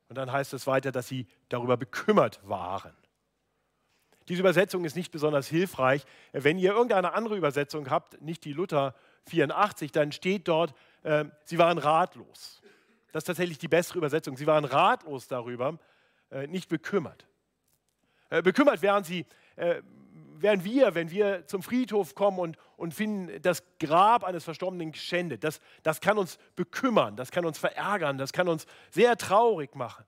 Und 0.07 0.17
dann 0.17 0.31
heißt 0.31 0.53
es 0.53 0.65
weiter, 0.65 0.91
dass 0.91 1.07
sie 1.07 1.27
darüber 1.49 1.77
bekümmert 1.77 2.39
waren. 2.43 2.95
Diese 4.27 4.41
Übersetzung 4.41 4.83
ist 4.85 4.95
nicht 4.95 5.11
besonders 5.11 5.47
hilfreich. 5.47 6.05
Wenn 6.31 6.57
ihr 6.57 6.71
irgendeine 6.71 7.13
andere 7.13 7.37
Übersetzung 7.37 7.89
habt, 7.89 8.19
nicht 8.21 8.43
die 8.45 8.53
Luther 8.53 8.95
84, 9.27 9.91
dann 9.91 10.11
steht 10.11 10.47
dort, 10.47 10.73
äh, 11.03 11.25
sie 11.43 11.59
waren 11.59 11.77
ratlos. 11.77 12.61
Das 13.11 13.21
ist 13.21 13.27
tatsächlich 13.27 13.57
die 13.57 13.67
bessere 13.67 13.97
Übersetzung. 13.97 14.37
Sie 14.37 14.47
waren 14.47 14.65
ratlos 14.65 15.27
darüber, 15.27 15.79
äh, 16.31 16.47
nicht 16.47 16.69
bekümmert. 16.69 17.27
Äh, 18.29 18.41
bekümmert 18.41 18.81
wären 18.81 19.03
sie, 19.03 19.25
äh, 19.55 19.81
wären 20.37 20.63
wir, 20.63 20.95
wenn 20.95 21.09
wir 21.09 21.45
zum 21.47 21.63
Friedhof 21.63 22.15
kommen 22.15 22.39
und, 22.39 22.57
und 22.77 22.93
finden 22.93 23.41
das 23.41 23.63
Grab 23.79 24.23
eines 24.23 24.43
Verstorbenen 24.43 24.91
geschändet. 24.91 25.43
Das, 25.43 25.59
das 25.83 26.01
kann 26.01 26.17
uns 26.17 26.37
bekümmern, 26.55 27.15
das 27.15 27.31
kann 27.31 27.45
uns 27.45 27.57
verärgern, 27.57 28.17
das 28.17 28.31
kann 28.31 28.47
uns 28.47 28.65
sehr 28.91 29.17
traurig 29.17 29.75
machen. 29.75 30.05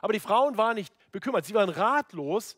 Aber 0.00 0.12
die 0.12 0.20
Frauen 0.20 0.56
waren 0.56 0.74
nicht 0.74 0.94
bekümmert, 1.12 1.44
sie 1.44 1.54
waren 1.54 1.70
ratlos, 1.70 2.56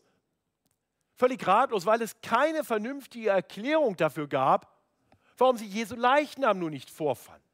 völlig 1.15 1.45
ratlos, 1.45 1.85
weil 1.85 2.01
es 2.01 2.19
keine 2.21 2.63
vernünftige 2.63 3.29
Erklärung 3.29 3.95
dafür 3.95 4.27
gab, 4.27 4.73
warum 5.37 5.57
sie 5.57 5.65
Jesu 5.65 5.95
Leichnam 5.95 6.59
nun 6.59 6.71
nicht 6.71 6.89
vorfanden. 6.89 7.46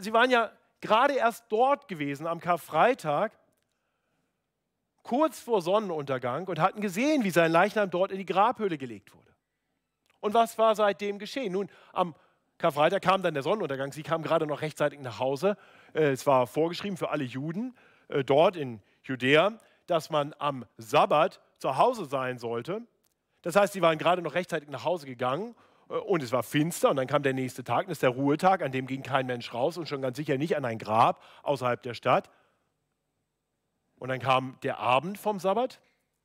Sie 0.00 0.12
waren 0.12 0.30
ja 0.30 0.52
gerade 0.80 1.14
erst 1.14 1.44
dort 1.48 1.88
gewesen 1.88 2.26
am 2.26 2.40
Karfreitag 2.40 3.32
kurz 5.02 5.40
vor 5.40 5.62
Sonnenuntergang 5.62 6.46
und 6.48 6.60
hatten 6.60 6.80
gesehen, 6.80 7.24
wie 7.24 7.30
sein 7.30 7.50
Leichnam 7.50 7.90
dort 7.90 8.12
in 8.12 8.18
die 8.18 8.26
Grabhöhle 8.26 8.76
gelegt 8.76 9.14
wurde. 9.14 9.34
Und 10.20 10.34
was 10.34 10.58
war 10.58 10.74
seitdem 10.74 11.18
geschehen? 11.18 11.52
Nun, 11.52 11.70
am 11.92 12.14
Karfreitag 12.58 13.02
kam 13.02 13.22
dann 13.22 13.34
der 13.34 13.42
Sonnenuntergang. 13.42 13.92
Sie 13.92 14.02
kamen 14.02 14.22
gerade 14.22 14.46
noch 14.46 14.60
rechtzeitig 14.60 15.00
nach 15.00 15.18
Hause. 15.18 15.56
Äh, 15.94 16.10
es 16.10 16.26
war 16.26 16.46
vorgeschrieben 16.46 16.96
für 16.96 17.10
alle 17.10 17.24
Juden 17.24 17.74
äh, 18.08 18.24
dort 18.24 18.56
in 18.56 18.82
Judäa, 19.04 19.58
dass 19.86 20.10
man 20.10 20.34
am 20.38 20.66
Sabbat 20.76 21.40
zu 21.58 21.78
Hause 21.78 22.04
sein 22.04 22.38
sollte. 22.38 22.82
Das 23.42 23.56
heißt, 23.56 23.72
sie 23.72 23.80
waren 23.80 23.96
gerade 23.96 24.20
noch 24.20 24.34
rechtzeitig 24.34 24.68
nach 24.68 24.84
Hause 24.84 25.06
gegangen 25.06 25.54
und 25.88 26.22
es 26.22 26.32
war 26.32 26.42
finster 26.42 26.90
und 26.90 26.96
dann 26.96 27.06
kam 27.06 27.22
der 27.22 27.32
nächste 27.32 27.64
Tag, 27.64 27.86
das 27.86 27.96
ist 27.96 28.02
der 28.02 28.10
Ruhetag, 28.10 28.62
an 28.62 28.72
dem 28.72 28.86
ging 28.86 29.02
kein 29.02 29.26
Mensch 29.26 29.52
raus 29.54 29.78
und 29.78 29.88
schon 29.88 30.02
ganz 30.02 30.16
sicher 30.16 30.36
nicht 30.36 30.56
an 30.56 30.64
ein 30.64 30.78
Grab 30.78 31.22
außerhalb 31.42 31.82
der 31.82 31.94
Stadt. 31.94 32.30
Und 33.98 34.10
dann 34.10 34.20
kam 34.20 34.58
der 34.62 34.78
Abend 34.78 35.18
vom 35.18 35.40
Sabbat 35.40 35.80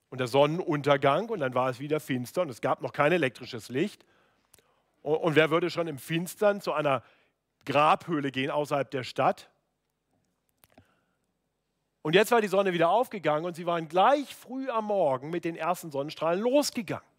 und 0.09 0.19
der 0.19 0.27
Sonnenuntergang 0.27 1.29
und 1.29 1.39
dann 1.39 1.55
war 1.55 1.69
es 1.69 1.79
wieder 1.79 1.99
finster 1.99 2.41
und 2.41 2.49
es 2.49 2.61
gab 2.61 2.81
noch 2.81 2.91
kein 2.91 3.13
elektrisches 3.13 3.69
Licht. 3.69 4.05
Und 5.01 5.35
wer 5.35 5.49
würde 5.49 5.69
schon 5.69 5.87
im 5.87 5.97
Finstern 5.97 6.61
zu 6.61 6.73
einer 6.73 7.01
Grabhöhle 7.65 8.31
gehen 8.31 8.51
außerhalb 8.51 8.91
der 8.91 9.03
Stadt? 9.03 9.49
Und 12.01 12.15
jetzt 12.15 12.31
war 12.31 12.41
die 12.41 12.47
Sonne 12.47 12.73
wieder 12.73 12.89
aufgegangen 12.89 13.45
und 13.45 13.55
sie 13.55 13.65
waren 13.65 13.87
gleich 13.87 14.35
früh 14.35 14.69
am 14.69 14.85
Morgen 14.85 15.29
mit 15.29 15.45
den 15.45 15.55
ersten 15.55 15.89
Sonnenstrahlen 15.89 16.41
losgegangen. 16.41 17.12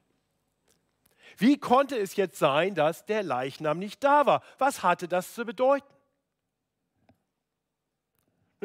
Wie 1.37 1.59
konnte 1.59 1.97
es 1.97 2.17
jetzt 2.17 2.39
sein, 2.39 2.75
dass 2.75 3.05
der 3.07 3.23
Leichnam 3.23 3.79
nicht 3.79 4.03
da 4.05 4.27
war? 4.27 4.43
Was 4.59 4.83
hatte 4.83 5.09
das 5.09 5.35
zu 5.35 5.45
bedeuten? 5.45 5.95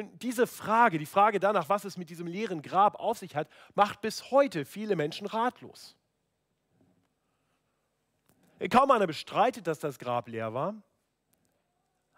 diese 0.04 0.48
Frage, 0.48 0.98
die 0.98 1.06
Frage 1.06 1.40
danach, 1.40 1.70
was 1.70 1.86
es 1.86 1.98
mit 1.98 2.10
diesem 2.10 2.28
leeren 2.28 2.62
Grab 2.62 3.00
auf 3.00 3.18
sich 3.18 3.36
hat, 3.36 3.50
macht 3.76 4.02
bis 4.02 4.32
heute 4.32 4.66
viele 4.66 4.96
Menschen 4.96 5.28
ratlos. 5.28 5.96
Kaum 8.70 8.92
einer 8.92 9.08
bestreitet, 9.08 9.68
dass 9.68 9.80
das 9.80 10.00
Grab 10.00 10.28
leer 10.28 10.54
war. 10.54 10.76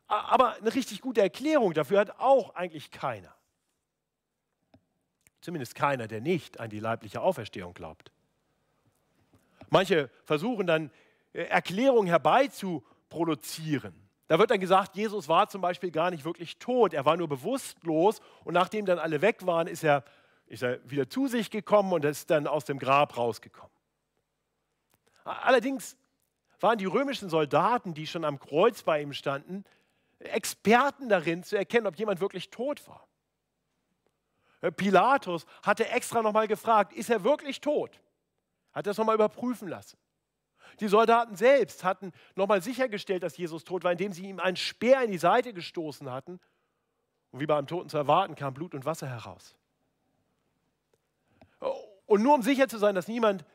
Aber 0.07 0.55
eine 0.55 0.73
richtig 0.73 1.01
gute 1.01 1.21
Erklärung 1.21 1.73
dafür 1.73 1.99
hat 1.99 2.19
auch 2.19 2.55
eigentlich 2.55 2.91
keiner. 2.91 3.33
Zumindest 5.39 5.75
keiner, 5.75 6.07
der 6.07 6.21
nicht 6.21 6.59
an 6.59 6.69
die 6.69 6.79
leibliche 6.79 7.21
Auferstehung 7.21 7.73
glaubt. 7.73 8.11
Manche 9.71 10.11
versuchen 10.25 10.67
dann 10.67 10.91
äh, 11.33 11.43
Erklärungen 11.43 12.07
herbeizuproduzieren. 12.07 13.95
Da 14.27 14.37
wird 14.37 14.51
dann 14.51 14.59
gesagt, 14.59 14.95
Jesus 14.95 15.27
war 15.27 15.49
zum 15.49 15.61
Beispiel 15.61 15.91
gar 15.91 16.11
nicht 16.11 16.23
wirklich 16.23 16.59
tot, 16.59 16.93
er 16.93 17.05
war 17.05 17.17
nur 17.17 17.27
bewusstlos 17.27 18.21
und 18.43 18.53
nachdem 18.53 18.85
dann 18.85 18.99
alle 18.99 19.21
weg 19.21 19.45
waren, 19.45 19.67
ist 19.67 19.83
er, 19.83 20.03
ist 20.45 20.61
er 20.61 20.79
wieder 20.89 21.09
zu 21.09 21.27
sich 21.27 21.49
gekommen 21.49 21.91
und 21.91 22.05
ist 22.05 22.29
dann 22.29 22.47
aus 22.47 22.65
dem 22.65 22.79
Grab 22.79 23.17
rausgekommen. 23.17 23.71
Allerdings 25.23 25.97
waren 26.59 26.77
die 26.77 26.85
römischen 26.85 27.29
Soldaten, 27.29 27.93
die 27.93 28.07
schon 28.07 28.25
am 28.25 28.39
Kreuz 28.39 28.83
bei 28.83 29.01
ihm 29.01 29.13
standen, 29.13 29.63
Experten 30.19 31.09
darin 31.09 31.43
zu 31.43 31.57
erkennen, 31.57 31.87
ob 31.87 31.97
jemand 31.97 32.21
wirklich 32.21 32.49
tot 32.49 32.87
war. 32.87 33.07
Pilatus 34.75 35.45
hatte 35.63 35.87
extra 35.89 36.21
nochmal 36.21 36.47
gefragt, 36.47 36.93
ist 36.93 37.09
er 37.09 37.23
wirklich 37.23 37.61
tot? 37.61 37.99
Hat 38.73 38.87
es 38.87 38.97
nochmal 38.97 39.15
überprüfen 39.15 39.67
lassen. 39.67 39.97
Die 40.79 40.87
Soldaten 40.87 41.35
selbst 41.35 41.83
hatten 41.83 42.11
nochmal 42.35 42.61
sichergestellt, 42.61 43.23
dass 43.23 43.37
Jesus 43.37 43.63
tot 43.63 43.83
war, 43.83 43.91
indem 43.91 44.13
sie 44.13 44.27
ihm 44.27 44.39
einen 44.39 44.57
Speer 44.57 45.03
in 45.03 45.11
die 45.11 45.17
Seite 45.17 45.53
gestoßen 45.53 46.09
hatten. 46.09 46.39
Und 47.31 47.39
wie 47.39 47.45
bei 47.45 47.57
einem 47.57 47.67
Toten 47.67 47.89
zu 47.89 47.97
erwarten, 47.97 48.35
kam 48.35 48.53
Blut 48.53 48.73
und 48.73 48.85
Wasser 48.85 49.07
heraus. 49.07 49.55
Und 52.05 52.23
nur 52.23 52.33
um 52.33 52.41
sicher 52.41 52.67
zu 52.67 52.77
sein, 52.77 52.95
dass 52.95 53.07
niemand 53.07 53.45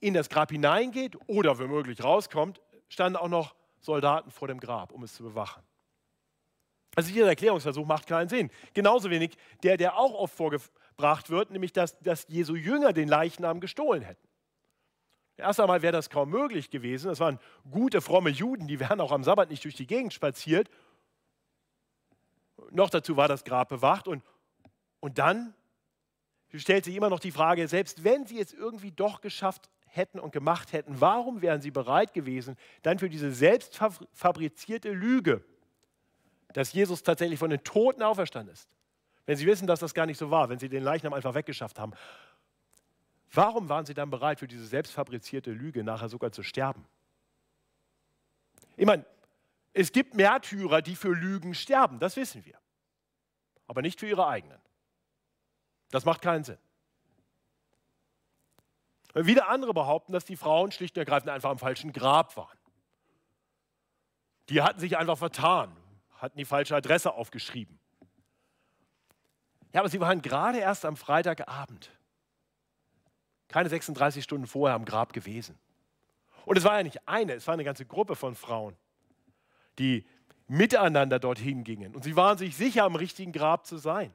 in 0.00 0.14
das 0.14 0.28
Grab 0.28 0.50
hineingeht 0.50 1.16
oder 1.26 1.58
womöglich 1.58 2.02
rauskommt, 2.02 2.60
standen 2.88 3.16
auch 3.16 3.28
noch 3.28 3.54
Soldaten 3.80 4.30
vor 4.30 4.48
dem 4.48 4.60
Grab, 4.60 4.92
um 4.92 5.02
es 5.02 5.14
zu 5.14 5.22
bewachen. 5.22 5.62
Also 6.94 7.12
dieser 7.12 7.28
Erklärungsversuch 7.28 7.86
macht 7.86 8.06
keinen 8.06 8.28
Sinn. 8.28 8.50
Genauso 8.74 9.08
wenig 9.10 9.36
der, 9.62 9.76
der 9.76 9.96
auch 9.96 10.14
oft 10.14 10.34
vorgebracht 10.98 11.30
wird, 11.30 11.50
nämlich 11.50 11.72
dass, 11.72 11.98
dass 12.00 12.26
Jesu 12.28 12.56
Jünger 12.56 12.92
den 12.92 13.08
Leichnam 13.08 13.60
gestohlen 13.60 14.02
hätten. 14.02 14.26
Erst 15.36 15.60
einmal 15.60 15.82
wäre 15.82 15.92
das 15.92 16.10
kaum 16.10 16.30
möglich 16.30 16.70
gewesen. 16.70 17.08
Das 17.08 17.20
waren 17.20 17.38
gute, 17.70 18.00
fromme 18.00 18.30
Juden, 18.30 18.66
die 18.66 18.80
wären 18.80 19.00
auch 19.00 19.12
am 19.12 19.22
Sabbat 19.22 19.50
nicht 19.50 19.62
durch 19.62 19.76
die 19.76 19.86
Gegend 19.86 20.12
spaziert. 20.12 20.68
Noch 22.70 22.90
dazu 22.90 23.16
war 23.16 23.28
das 23.28 23.44
Grab 23.44 23.68
bewacht. 23.68 24.08
Und, 24.08 24.24
und 24.98 25.18
dann 25.18 25.54
stellt 26.52 26.84
sich 26.84 26.96
immer 26.96 27.10
noch 27.10 27.20
die 27.20 27.30
Frage, 27.30 27.68
selbst 27.68 28.02
wenn 28.02 28.26
sie 28.26 28.40
es 28.40 28.52
irgendwie 28.52 28.90
doch 28.90 29.20
geschafft 29.20 29.70
hätten 29.86 30.18
und 30.18 30.32
gemacht 30.32 30.72
hätten, 30.72 31.00
warum 31.00 31.40
wären 31.40 31.60
sie 31.60 31.70
bereit 31.70 32.12
gewesen, 32.12 32.56
dann 32.82 32.98
für 32.98 33.08
diese 33.08 33.30
selbstfabrizierte 33.30 34.90
Lüge, 34.90 35.44
dass 36.52 36.72
Jesus 36.72 37.04
tatsächlich 37.04 37.38
von 37.38 37.50
den 37.50 37.62
Toten 37.62 38.02
auferstanden 38.02 38.52
ist, 38.52 38.68
wenn 39.28 39.36
sie 39.36 39.44
wissen, 39.44 39.66
dass 39.66 39.80
das 39.80 39.92
gar 39.92 40.06
nicht 40.06 40.16
so 40.16 40.30
war, 40.30 40.48
wenn 40.48 40.58
sie 40.58 40.70
den 40.70 40.82
Leichnam 40.82 41.12
einfach 41.12 41.34
weggeschafft 41.34 41.78
haben, 41.78 41.92
Warum 43.32 43.68
waren 43.68 43.84
sie 43.84 43.94
dann 43.94 44.10
bereit, 44.10 44.38
für 44.38 44.48
diese 44.48 44.66
selbstfabrizierte 44.66 45.50
Lüge 45.50 45.84
nachher 45.84 46.08
sogar 46.08 46.32
zu 46.32 46.42
sterben? 46.42 46.86
Ich 48.76 48.86
meine, 48.86 49.04
es 49.72 49.92
gibt 49.92 50.14
Märtyrer, 50.14 50.82
die 50.82 50.96
für 50.96 51.12
Lügen 51.12 51.54
sterben, 51.54 51.98
das 51.98 52.16
wissen 52.16 52.44
wir. 52.44 52.58
Aber 53.66 53.82
nicht 53.82 54.00
für 54.00 54.08
ihre 54.08 54.26
eigenen. 54.26 54.58
Das 55.90 56.04
macht 56.04 56.22
keinen 56.22 56.44
Sinn. 56.44 56.58
Wieder 59.14 59.48
andere 59.48 59.74
behaupten, 59.74 60.12
dass 60.12 60.24
die 60.24 60.36
Frauen 60.36 60.70
schlicht 60.70 60.96
und 60.96 61.00
ergreifend 61.00 61.30
einfach 61.30 61.50
am 61.50 61.58
falschen 61.58 61.92
Grab 61.92 62.36
waren. 62.36 62.58
Die 64.48 64.62
hatten 64.62 64.80
sich 64.80 64.96
einfach 64.96 65.18
vertan, 65.18 65.76
hatten 66.16 66.38
die 66.38 66.44
falsche 66.44 66.76
Adresse 66.76 67.12
aufgeschrieben. 67.12 67.78
Ja, 69.72 69.80
aber 69.80 69.88
sie 69.88 70.00
waren 70.00 70.22
gerade 70.22 70.58
erst 70.58 70.84
am 70.84 70.96
Freitagabend, 70.96 71.90
keine 73.48 73.68
36 73.68 74.24
Stunden 74.24 74.46
vorher 74.46 74.74
am 74.74 74.84
Grab 74.84 75.12
gewesen. 75.12 75.58
Und 76.44 76.56
es 76.56 76.64
war 76.64 76.78
ja 76.78 76.82
nicht 76.82 77.06
eine, 77.06 77.34
es 77.34 77.46
war 77.46 77.54
eine 77.54 77.64
ganze 77.64 77.84
Gruppe 77.84 78.16
von 78.16 78.34
Frauen, 78.34 78.74
die 79.78 80.06
miteinander 80.46 81.18
dorthin 81.18 81.62
gingen. 81.64 81.94
Und 81.94 82.04
sie 82.04 82.16
waren 82.16 82.38
sich 82.38 82.56
sicher, 82.56 82.84
am 82.84 82.96
richtigen 82.96 83.32
Grab 83.32 83.66
zu 83.66 83.76
sein. 83.76 84.12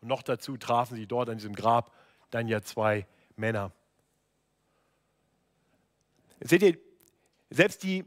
Und 0.00 0.08
noch 0.08 0.22
dazu 0.22 0.56
trafen 0.56 0.96
sie 0.96 1.06
dort 1.06 1.28
an 1.28 1.38
diesem 1.38 1.54
Grab 1.54 1.94
dann 2.30 2.48
ja 2.48 2.60
zwei 2.60 3.06
Männer. 3.36 3.70
Seht 6.40 6.62
ihr, 6.62 6.76
selbst 7.50 7.84
die, 7.84 8.04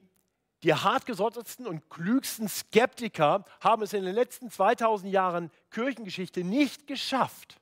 die 0.64 0.74
hartgesottetsten 0.74 1.68
und 1.68 1.90
klügsten 1.90 2.48
Skeptiker 2.50 3.46
haben 3.60 3.84
es 3.84 3.94
in 3.94 4.04
den 4.04 4.16
letzten 4.16 4.50
2000 4.50 5.12
Jahren 5.12 5.52
Kirchengeschichte 5.70 6.44
nicht 6.44 6.88
geschafft, 6.88 7.60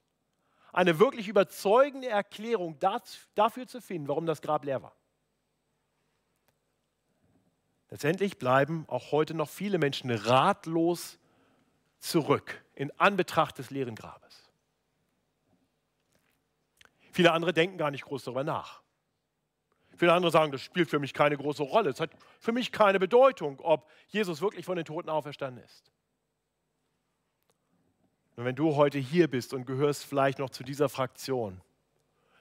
eine 0.71 0.99
wirklich 0.99 1.27
überzeugende 1.27 2.07
Erklärung 2.07 2.77
dafür 2.79 3.67
zu 3.67 3.81
finden, 3.81 4.07
warum 4.07 4.25
das 4.25 4.41
Grab 4.41 4.65
leer 4.65 4.81
war. 4.81 4.95
Letztendlich 7.89 8.37
bleiben 8.37 8.85
auch 8.87 9.11
heute 9.11 9.33
noch 9.33 9.49
viele 9.49 9.77
Menschen 9.77 10.09
ratlos 10.11 11.19
zurück 11.99 12.63
in 12.73 12.91
Anbetracht 12.99 13.57
des 13.57 13.69
leeren 13.69 13.95
Grabes. 13.95 14.49
Viele 17.11 17.31
andere 17.31 17.53
denken 17.53 17.77
gar 17.77 17.91
nicht 17.91 18.03
groß 18.03 18.25
darüber 18.25 18.43
nach. 18.43 18.81
Viele 19.97 20.13
andere 20.13 20.31
sagen, 20.31 20.51
das 20.51 20.61
spielt 20.61 20.89
für 20.89 20.99
mich 20.99 21.13
keine 21.13 21.37
große 21.37 21.63
Rolle. 21.63 21.89
Es 21.89 21.99
hat 21.99 22.11
für 22.39 22.51
mich 22.51 22.71
keine 22.71 22.99
Bedeutung, 22.99 23.59
ob 23.61 23.89
Jesus 24.07 24.41
wirklich 24.41 24.65
von 24.65 24.75
den 24.75 24.85
Toten 24.85 25.09
auferstanden 25.09 25.63
ist. 25.63 25.91
Und 28.35 28.43
wenn 28.43 28.55
du 28.55 28.75
heute 28.75 28.99
hier 28.99 29.29
bist 29.29 29.53
und 29.53 29.65
gehörst 29.65 30.03
vielleicht 30.03 30.39
noch 30.39 30.49
zu 30.49 30.63
dieser 30.63 30.89
Fraktion, 30.89 31.61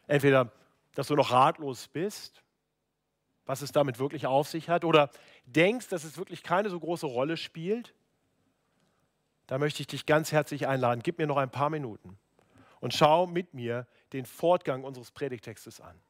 entweder, 0.06 0.50
dass 0.94 1.06
du 1.06 1.14
noch 1.14 1.30
ratlos 1.30 1.88
bist, 1.88 2.42
was 3.46 3.62
es 3.62 3.72
damit 3.72 3.98
wirklich 3.98 4.26
auf 4.26 4.48
sich 4.48 4.68
hat, 4.68 4.84
oder 4.84 5.10
denkst, 5.44 5.88
dass 5.88 6.04
es 6.04 6.18
wirklich 6.18 6.42
keine 6.42 6.70
so 6.70 6.80
große 6.80 7.06
Rolle 7.06 7.36
spielt, 7.36 7.94
da 9.46 9.58
möchte 9.58 9.82
ich 9.82 9.86
dich 9.86 10.06
ganz 10.06 10.32
herzlich 10.32 10.66
einladen. 10.66 11.02
Gib 11.02 11.18
mir 11.18 11.26
noch 11.26 11.36
ein 11.36 11.50
paar 11.50 11.70
Minuten 11.70 12.18
und 12.80 12.94
schau 12.94 13.26
mit 13.26 13.54
mir 13.54 13.86
den 14.12 14.24
Fortgang 14.24 14.84
unseres 14.84 15.10
Predigtextes 15.10 15.80
an. 15.80 16.00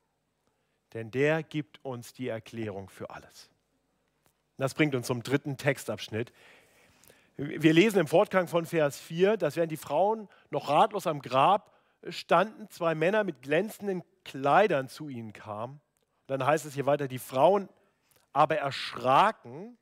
Denn 0.94 1.10
der 1.10 1.42
gibt 1.42 1.84
uns 1.84 2.12
die 2.12 2.28
Erklärung 2.28 2.88
für 2.88 3.10
alles. 3.10 3.50
Das 4.56 4.74
bringt 4.74 4.94
uns 4.94 5.08
zum 5.08 5.22
dritten 5.22 5.56
Textabschnitt, 5.56 6.32
wir 7.36 7.72
lesen 7.72 7.98
im 7.98 8.06
Fortgang 8.06 8.46
von 8.46 8.64
Vers 8.64 9.00
4, 9.00 9.36
dass 9.36 9.56
während 9.56 9.72
die 9.72 9.76
Frauen 9.76 10.28
noch 10.50 10.68
ratlos 10.68 11.08
am 11.08 11.20
Grab 11.20 11.74
standen, 12.08 12.70
zwei 12.70 12.94
Männer 12.94 13.24
mit 13.24 13.42
glänzenden 13.42 14.04
Kleidern 14.24 14.88
zu 14.88 15.08
ihnen 15.08 15.32
kamen. 15.32 15.80
dann 16.26 16.46
heißt 16.46 16.64
es 16.64 16.74
hier 16.74 16.86
weiter, 16.86 17.08
die 17.08 17.18
Frauen 17.18 17.68
aber 18.32 18.56
erschraken 18.56 19.76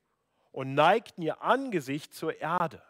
und 0.50 0.74
neigten 0.74 1.22
ihr 1.22 1.42
Angesicht 1.42 2.14
zur 2.14 2.40
Erde. 2.40 2.82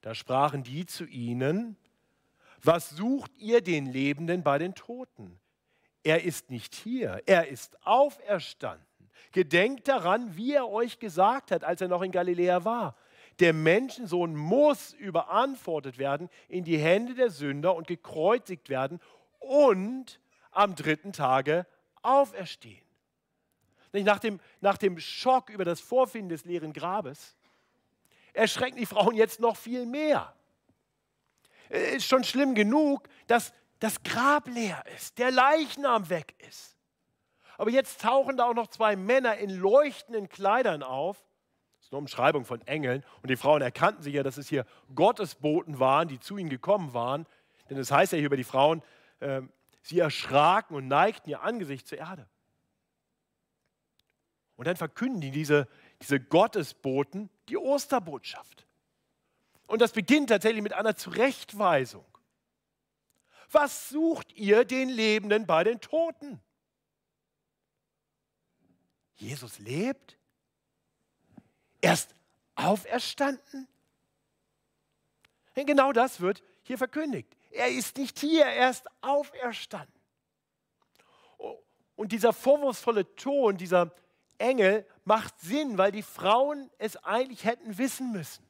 Da 0.00 0.14
sprachen 0.14 0.62
die 0.62 0.86
zu 0.86 1.04
ihnen, 1.04 1.76
was 2.62 2.90
sucht 2.90 3.32
ihr 3.36 3.60
den 3.60 3.86
Lebenden 3.86 4.42
bei 4.42 4.58
den 4.58 4.74
Toten? 4.74 5.38
Er 6.02 6.24
ist 6.24 6.50
nicht 6.50 6.74
hier, 6.74 7.22
er 7.26 7.48
ist 7.48 7.76
auferstanden. 7.86 8.86
Gedenkt 9.32 9.86
daran, 9.86 10.36
wie 10.36 10.54
er 10.54 10.68
euch 10.68 10.98
gesagt 10.98 11.50
hat, 11.50 11.62
als 11.62 11.80
er 11.80 11.88
noch 11.88 12.02
in 12.02 12.10
Galiläa 12.10 12.64
war 12.64 12.96
der 13.40 13.54
Menschensohn 13.54 14.36
muss 14.36 14.92
überantwortet 14.92 15.98
werden 15.98 16.28
in 16.48 16.62
die 16.64 16.78
Hände 16.78 17.14
der 17.14 17.30
Sünder 17.30 17.74
und 17.74 17.86
gekreuzigt 17.86 18.68
werden 18.68 19.00
und 19.38 20.20
am 20.50 20.74
dritten 20.74 21.12
Tage 21.12 21.66
auferstehen. 22.02 22.84
Nach 23.92 24.18
dem, 24.18 24.38
nach 24.60 24.76
dem 24.76 25.00
Schock 25.00 25.50
über 25.50 25.64
das 25.64 25.80
Vorfinden 25.80 26.28
des 26.28 26.44
leeren 26.44 26.72
Grabes 26.72 27.36
erschrecken 28.32 28.76
die 28.76 28.86
Frauen 28.86 29.16
jetzt 29.16 29.40
noch 29.40 29.56
viel 29.56 29.86
mehr. 29.86 30.32
Es 31.68 31.96
ist 31.96 32.06
schon 32.06 32.24
schlimm 32.24 32.54
genug, 32.54 33.08
dass 33.26 33.52
das 33.80 34.02
Grab 34.02 34.46
leer 34.46 34.84
ist, 34.96 35.18
der 35.18 35.30
Leichnam 35.30 36.08
weg 36.08 36.34
ist. 36.48 36.76
Aber 37.58 37.70
jetzt 37.70 38.00
tauchen 38.00 38.36
da 38.36 38.44
auch 38.44 38.54
noch 38.54 38.68
zwei 38.68 38.96
Männer 38.96 39.36
in 39.36 39.50
leuchtenden 39.50 40.28
Kleidern 40.28 40.82
auf 40.82 41.22
ist 41.90 41.94
eine 41.94 41.98
Umschreibung 41.98 42.44
von 42.44 42.60
Engeln. 42.68 43.04
Und 43.20 43.30
die 43.30 43.36
Frauen 43.36 43.62
erkannten 43.62 44.02
sich 44.02 44.14
ja, 44.14 44.22
dass 44.22 44.36
es 44.36 44.48
hier 44.48 44.64
Gottesboten 44.94 45.80
waren, 45.80 46.06
die 46.06 46.20
zu 46.20 46.36
ihnen 46.36 46.48
gekommen 46.48 46.94
waren. 46.94 47.26
Denn 47.68 47.78
es 47.78 47.90
heißt 47.90 48.12
ja 48.12 48.16
hier 48.16 48.26
über 48.26 48.36
die 48.36 48.44
Frauen, 48.44 48.82
äh, 49.18 49.42
sie 49.82 49.98
erschraken 49.98 50.76
und 50.76 50.86
neigten 50.86 51.28
ihr 51.30 51.42
Angesicht 51.42 51.88
zur 51.88 51.98
Erde. 51.98 52.28
Und 54.54 54.68
dann 54.68 54.76
verkünden 54.76 55.20
die 55.20 55.32
diese, 55.32 55.66
diese 56.00 56.20
Gottesboten 56.20 57.28
die 57.48 57.56
Osterbotschaft. 57.56 58.66
Und 59.66 59.80
das 59.80 59.92
beginnt 59.92 60.28
tatsächlich 60.28 60.62
mit 60.62 60.74
einer 60.74 60.94
Zurechtweisung. 60.94 62.04
Was 63.52 63.88
sucht 63.88 64.32
ihr 64.32 64.64
den 64.64 64.88
Lebenden 64.88 65.46
bei 65.46 65.64
den 65.64 65.80
Toten? 65.80 66.40
Jesus 69.16 69.58
lebt? 69.58 70.16
Er 71.80 71.94
ist 71.94 72.14
auferstanden? 72.54 73.68
Denn 75.56 75.66
genau 75.66 75.92
das 75.92 76.20
wird 76.20 76.42
hier 76.62 76.78
verkündigt. 76.78 77.36
Er 77.50 77.68
ist 77.68 77.96
nicht 77.96 78.18
hier, 78.18 78.46
er 78.46 78.70
ist 78.70 78.86
auferstanden. 79.00 80.00
Und 81.96 82.12
dieser 82.12 82.32
vorwurfsvolle 82.32 83.14
Ton, 83.16 83.56
dieser 83.56 83.94
Engel 84.38 84.86
macht 85.04 85.38
Sinn, 85.40 85.76
weil 85.76 85.92
die 85.92 86.02
Frauen 86.02 86.70
es 86.78 86.96
eigentlich 86.96 87.44
hätten 87.44 87.76
wissen 87.76 88.12
müssen. 88.12 88.49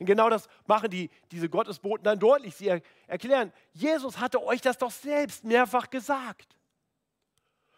Und 0.00 0.06
genau 0.06 0.30
das 0.30 0.48
machen 0.66 0.90
die, 0.90 1.10
diese 1.30 1.50
Gottesboten 1.50 2.02
dann 2.02 2.18
deutlich. 2.18 2.56
Sie 2.56 2.80
erklären, 3.06 3.52
Jesus 3.74 4.18
hatte 4.18 4.42
euch 4.42 4.62
das 4.62 4.78
doch 4.78 4.90
selbst 4.90 5.44
mehrfach 5.44 5.90
gesagt. 5.90 6.56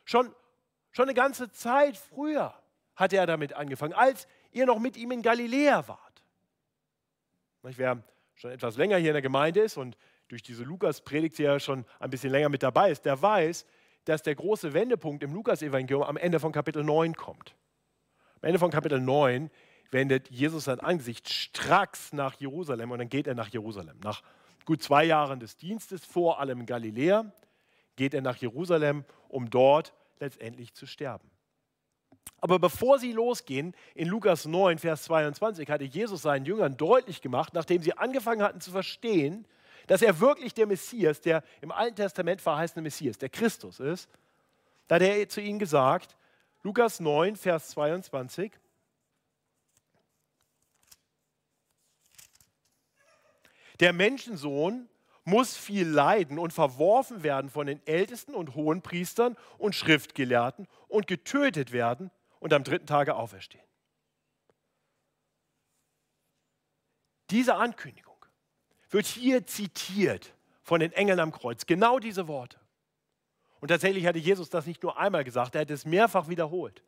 Schon, 0.05 0.33
schon 0.93 1.07
eine 1.07 1.15
ganze 1.15 1.51
Zeit 1.51 1.97
früher 1.97 2.55
hatte 2.95 3.17
er 3.17 3.27
damit 3.27 3.55
angefangen, 3.55 3.93
als 3.93 4.29
ihr 4.53 4.67
noch 4.67 4.79
mit 4.79 4.97
ihm 4.97 5.11
in 5.11 5.23
Galiläa 5.23 5.89
wart. 5.89 6.23
Wer 7.63 8.05
schon 8.37 8.53
etwas 8.53 8.77
länger 8.77 8.99
hier 8.99 9.11
in 9.11 9.15
der 9.15 9.23
Gemeinde 9.23 9.61
ist 9.61 9.77
und 9.77 9.97
durch 10.29 10.45
diese 10.45 10.63
Lukas-Predigt 10.63 11.41
ja 11.41 11.59
schon 11.59 11.85
ein 11.99 12.11
bisschen 12.11 12.31
länger 12.31 12.51
mit 12.51 12.63
dabei 12.63 12.93
ist, 12.93 13.05
der 13.05 13.21
weiß, 13.21 13.67
dass 14.05 14.23
der 14.23 14.37
große 14.37 14.73
Wendepunkt 14.75 15.25
im 15.25 15.35
Lukas-Evangelium 15.35 16.05
am 16.05 16.17
Ende 16.17 16.39
von 16.39 16.53
Kapitel 16.53 16.85
9 16.85 17.15
kommt. 17.15 17.57
Am 18.37 18.49
Ende 18.49 18.61
von 18.61 18.71
Kapitel 18.71 19.01
9 19.01 19.51
wendet 19.93 20.31
Jesus 20.31 20.65
sein 20.65 20.81
Angesicht 20.81 21.29
stracks 21.29 22.13
nach 22.13 22.35
Jerusalem 22.41 22.91
und 22.91 22.99
dann 22.99 23.09
geht 23.09 23.27
er 23.27 23.35
nach 23.35 23.49
Jerusalem. 23.49 24.01
Nach 24.03 24.23
gut 24.65 24.83
zwei 24.83 25.05
Jahren 25.05 25.39
des 25.39 25.57
Dienstes, 25.57 26.05
vor 26.05 26.41
allem 26.41 26.61
in 26.61 26.67
Galiläa, 26.67 27.31
geht 27.97 28.15
er 28.15 28.23
nach 28.23 28.37
Jerusalem, 28.37 29.05
um 29.29 29.51
dort 29.51 29.93
letztendlich 30.19 30.75
zu 30.75 30.87
sterben. 30.87 31.31
Aber 32.41 32.59
bevor 32.59 32.99
sie 32.99 33.13
losgehen, 33.13 33.75
in 33.95 34.09
Lukas 34.09 34.47
9, 34.47 34.79
Vers 34.79 35.05
22, 35.05 35.71
hatte 35.71 35.85
Jesus 35.85 36.23
seinen 36.23 36.45
Jüngern 36.45 36.77
deutlich 36.77 37.21
gemacht, 37.21 37.55
nachdem 37.55 37.83
sie 37.83 37.97
angefangen 37.97 38.43
hatten 38.43 38.61
zu 38.61 38.71
verstehen, 38.71 39.47
dass 39.87 40.03
er 40.03 40.21
wirklich 40.21 40.55
der 40.55 40.67
Messias, 40.67 41.21
der 41.21 41.45
im 41.61 41.71
Alten 41.71 41.97
Testament 41.97 42.41
verheißene 42.41 42.83
Messias, 42.83 43.19
der 43.19 43.29
Christus 43.29 43.79
ist, 43.79 44.09
da 44.89 44.97
hat 44.97 45.03
er 45.03 45.29
zu 45.29 45.41
ihnen 45.41 45.59
gesagt, 45.59 46.17
Lukas 46.63 47.01
9, 47.01 47.37
Vers 47.37 47.69
22, 47.71 48.53
der 53.83 53.93
Menschensohn 53.93 54.89
muss 55.25 55.57
viel 55.57 55.87
leiden 55.87 56.39
und 56.39 56.53
verworfen 56.53 57.25
werden 57.25 57.51
von 57.51 57.67
den 57.67 57.85
Ältesten 57.85 58.35
und 58.35 58.55
Hohenpriestern 58.55 59.37
und 59.59 59.75
Schriftgelehrten 59.75 60.69
und 60.87 61.09
getötet 61.09 61.73
werden 61.73 62.11
und 62.39 62.53
am 62.53 62.63
dritten 62.63 62.87
Tage 62.87 63.17
auferstehen. 63.17 63.65
Diese 67.31 67.57
Ankündigung 67.57 68.25
wird 68.91 69.07
hier 69.07 69.47
zitiert 69.47 70.33
von 70.63 70.79
den 70.79 70.93
Engeln 70.93 71.19
am 71.19 71.33
Kreuz. 71.33 71.67
Genau 71.67 71.99
diese 71.99 72.29
Worte. 72.29 72.61
Und 73.61 73.69
tatsächlich 73.69 74.07
hatte 74.07 74.19
Jesus 74.19 74.49
das 74.49 74.67
nicht 74.67 74.83
nur 74.83 74.97
einmal 74.97 75.25
gesagt, 75.25 75.57
er 75.57 75.63
hat 75.63 75.71
es 75.71 75.85
mehrfach 75.85 76.29
wiederholt. 76.29 76.85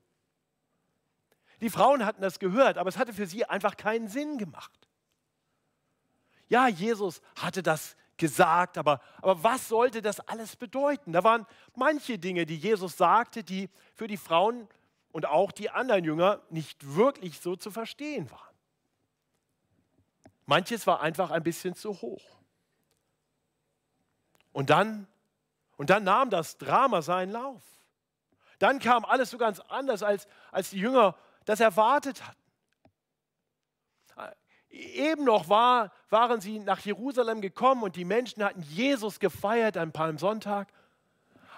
Die 1.60 1.70
Frauen 1.70 2.04
hatten 2.04 2.22
das 2.22 2.38
gehört, 2.38 2.78
aber 2.78 2.88
es 2.88 2.98
hatte 2.98 3.12
für 3.12 3.26
sie 3.26 3.44
einfach 3.44 3.76
keinen 3.76 4.06
Sinn 4.06 4.38
gemacht. 4.38 4.88
Ja, 6.48 6.68
Jesus 6.68 7.20
hatte 7.36 7.62
das 7.62 7.96
gesagt, 8.16 8.78
aber, 8.78 9.00
aber 9.18 9.42
was 9.42 9.68
sollte 9.68 10.02
das 10.02 10.20
alles 10.20 10.56
bedeuten? 10.56 11.12
Da 11.12 11.24
waren 11.24 11.46
manche 11.74 12.18
Dinge, 12.18 12.46
die 12.46 12.56
Jesus 12.56 12.96
sagte, 12.96 13.42
die 13.42 13.68
für 13.94 14.06
die 14.06 14.16
Frauen 14.16 14.68
und 15.12 15.26
auch 15.26 15.52
die 15.52 15.70
anderen 15.70 16.04
Jünger 16.04 16.40
nicht 16.50 16.94
wirklich 16.94 17.40
so 17.40 17.56
zu 17.56 17.70
verstehen 17.70 18.30
waren. 18.30 18.54
Manches 20.46 20.86
war 20.86 21.00
einfach 21.00 21.30
ein 21.30 21.42
bisschen 21.42 21.74
zu 21.74 22.00
hoch. 22.02 22.24
Und 24.52 24.70
dann, 24.70 25.06
und 25.76 25.90
dann 25.90 26.04
nahm 26.04 26.30
das 26.30 26.58
Drama 26.58 27.02
seinen 27.02 27.32
Lauf. 27.32 27.62
Dann 28.58 28.78
kam 28.78 29.04
alles 29.04 29.30
so 29.30 29.38
ganz 29.38 29.60
anders, 29.60 30.02
als, 30.02 30.28
als 30.52 30.70
die 30.70 30.78
Jünger 30.78 31.16
das 31.44 31.60
erwartet 31.60 32.26
hatten. 32.26 32.43
Eben 34.74 35.22
noch 35.24 35.48
war, 35.48 35.92
waren 36.10 36.40
sie 36.40 36.58
nach 36.58 36.80
Jerusalem 36.80 37.40
gekommen 37.40 37.84
und 37.84 37.94
die 37.94 38.04
Menschen 38.04 38.42
hatten 38.42 38.62
Jesus 38.62 39.20
gefeiert 39.20 39.76
an 39.76 39.92
Palmsonntag. 39.92 40.66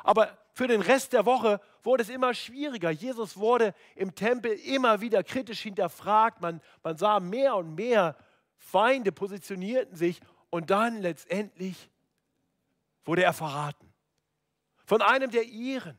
Aber 0.05 0.37
für 0.53 0.69
den 0.69 0.83
Rest 0.83 1.15
der 1.15 1.25
Woche 1.25 1.59
wurde 1.83 2.03
es 2.03 2.11
immer 2.11 2.35
schwieriger. 2.35 2.91
Jesus 2.91 3.39
wurde 3.39 3.75
im 3.95 4.15
Tempel 4.15 4.53
immer 4.53 5.01
wieder 5.01 5.25
kritisch 5.25 5.63
hinterfragt. 5.63 6.43
Man, 6.43 6.61
man 6.83 6.99
sah 6.99 7.19
mehr 7.19 7.57
und 7.57 7.75
mehr 7.75 8.17
Feinde 8.59 9.13
positionierten 9.13 9.97
sich 9.97 10.21
und 10.51 10.71
dann 10.71 11.01
letztendlich 11.01 11.89
wurde 13.07 13.23
er 13.23 13.33
verraten. 13.33 13.91
Von 14.85 15.01
einem 15.01 15.31
der 15.31 15.45
Iren. 15.45 15.99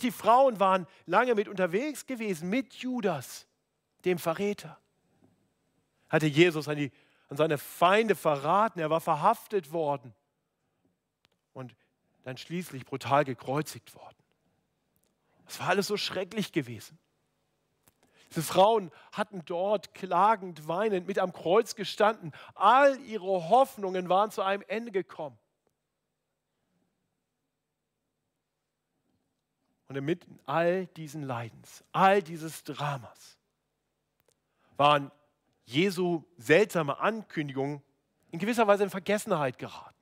Die 0.00 0.10
Frauen 0.10 0.58
waren 0.58 0.86
lange 1.04 1.34
mit 1.34 1.48
unterwegs 1.48 2.06
gewesen, 2.06 2.48
mit 2.48 2.72
Judas, 2.74 3.46
dem 4.06 4.18
Verräter. 4.18 4.78
Hatte 6.08 6.26
Jesus 6.26 6.68
an, 6.68 6.76
die, 6.76 6.92
an 7.28 7.36
seine 7.36 7.58
Feinde 7.58 8.14
verraten, 8.14 8.80
er 8.80 8.90
war 8.90 9.00
verhaftet 9.00 9.72
worden 9.72 10.14
und 11.52 11.74
dann 12.24 12.36
schließlich 12.36 12.84
brutal 12.86 13.24
gekreuzigt 13.24 13.94
worden. 13.94 14.16
Das 15.46 15.60
war 15.60 15.68
alles 15.68 15.86
so 15.86 15.96
schrecklich 15.96 16.52
gewesen. 16.52 16.98
Diese 18.30 18.42
Frauen 18.42 18.90
hatten 19.12 19.42
dort 19.46 19.94
klagend, 19.94 20.68
weinend 20.68 21.06
mit 21.06 21.18
am 21.18 21.32
Kreuz 21.32 21.74
gestanden. 21.74 22.32
All 22.54 23.00
ihre 23.00 23.48
Hoffnungen 23.48 24.08
waren 24.08 24.30
zu 24.30 24.42
einem 24.42 24.62
Ende 24.68 24.92
gekommen. 24.92 25.38
Und 29.88 29.96
inmitten 29.96 30.38
all 30.44 30.86
diesen 30.88 31.22
Leidens, 31.22 31.82
all 31.92 32.22
dieses 32.22 32.62
Dramas, 32.64 33.38
waren 34.76 35.10
Jesu 35.68 36.24
seltsame 36.38 36.98
Ankündigungen 36.98 37.82
in 38.30 38.38
gewisser 38.38 38.66
Weise 38.66 38.84
in 38.84 38.90
Vergessenheit 38.90 39.58
geraten. 39.58 39.94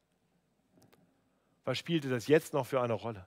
Was 1.64 1.76
spielte 1.76 2.08
das 2.08 2.28
jetzt 2.28 2.52
noch 2.52 2.66
für 2.66 2.80
eine 2.80 2.92
Rolle? 2.92 3.26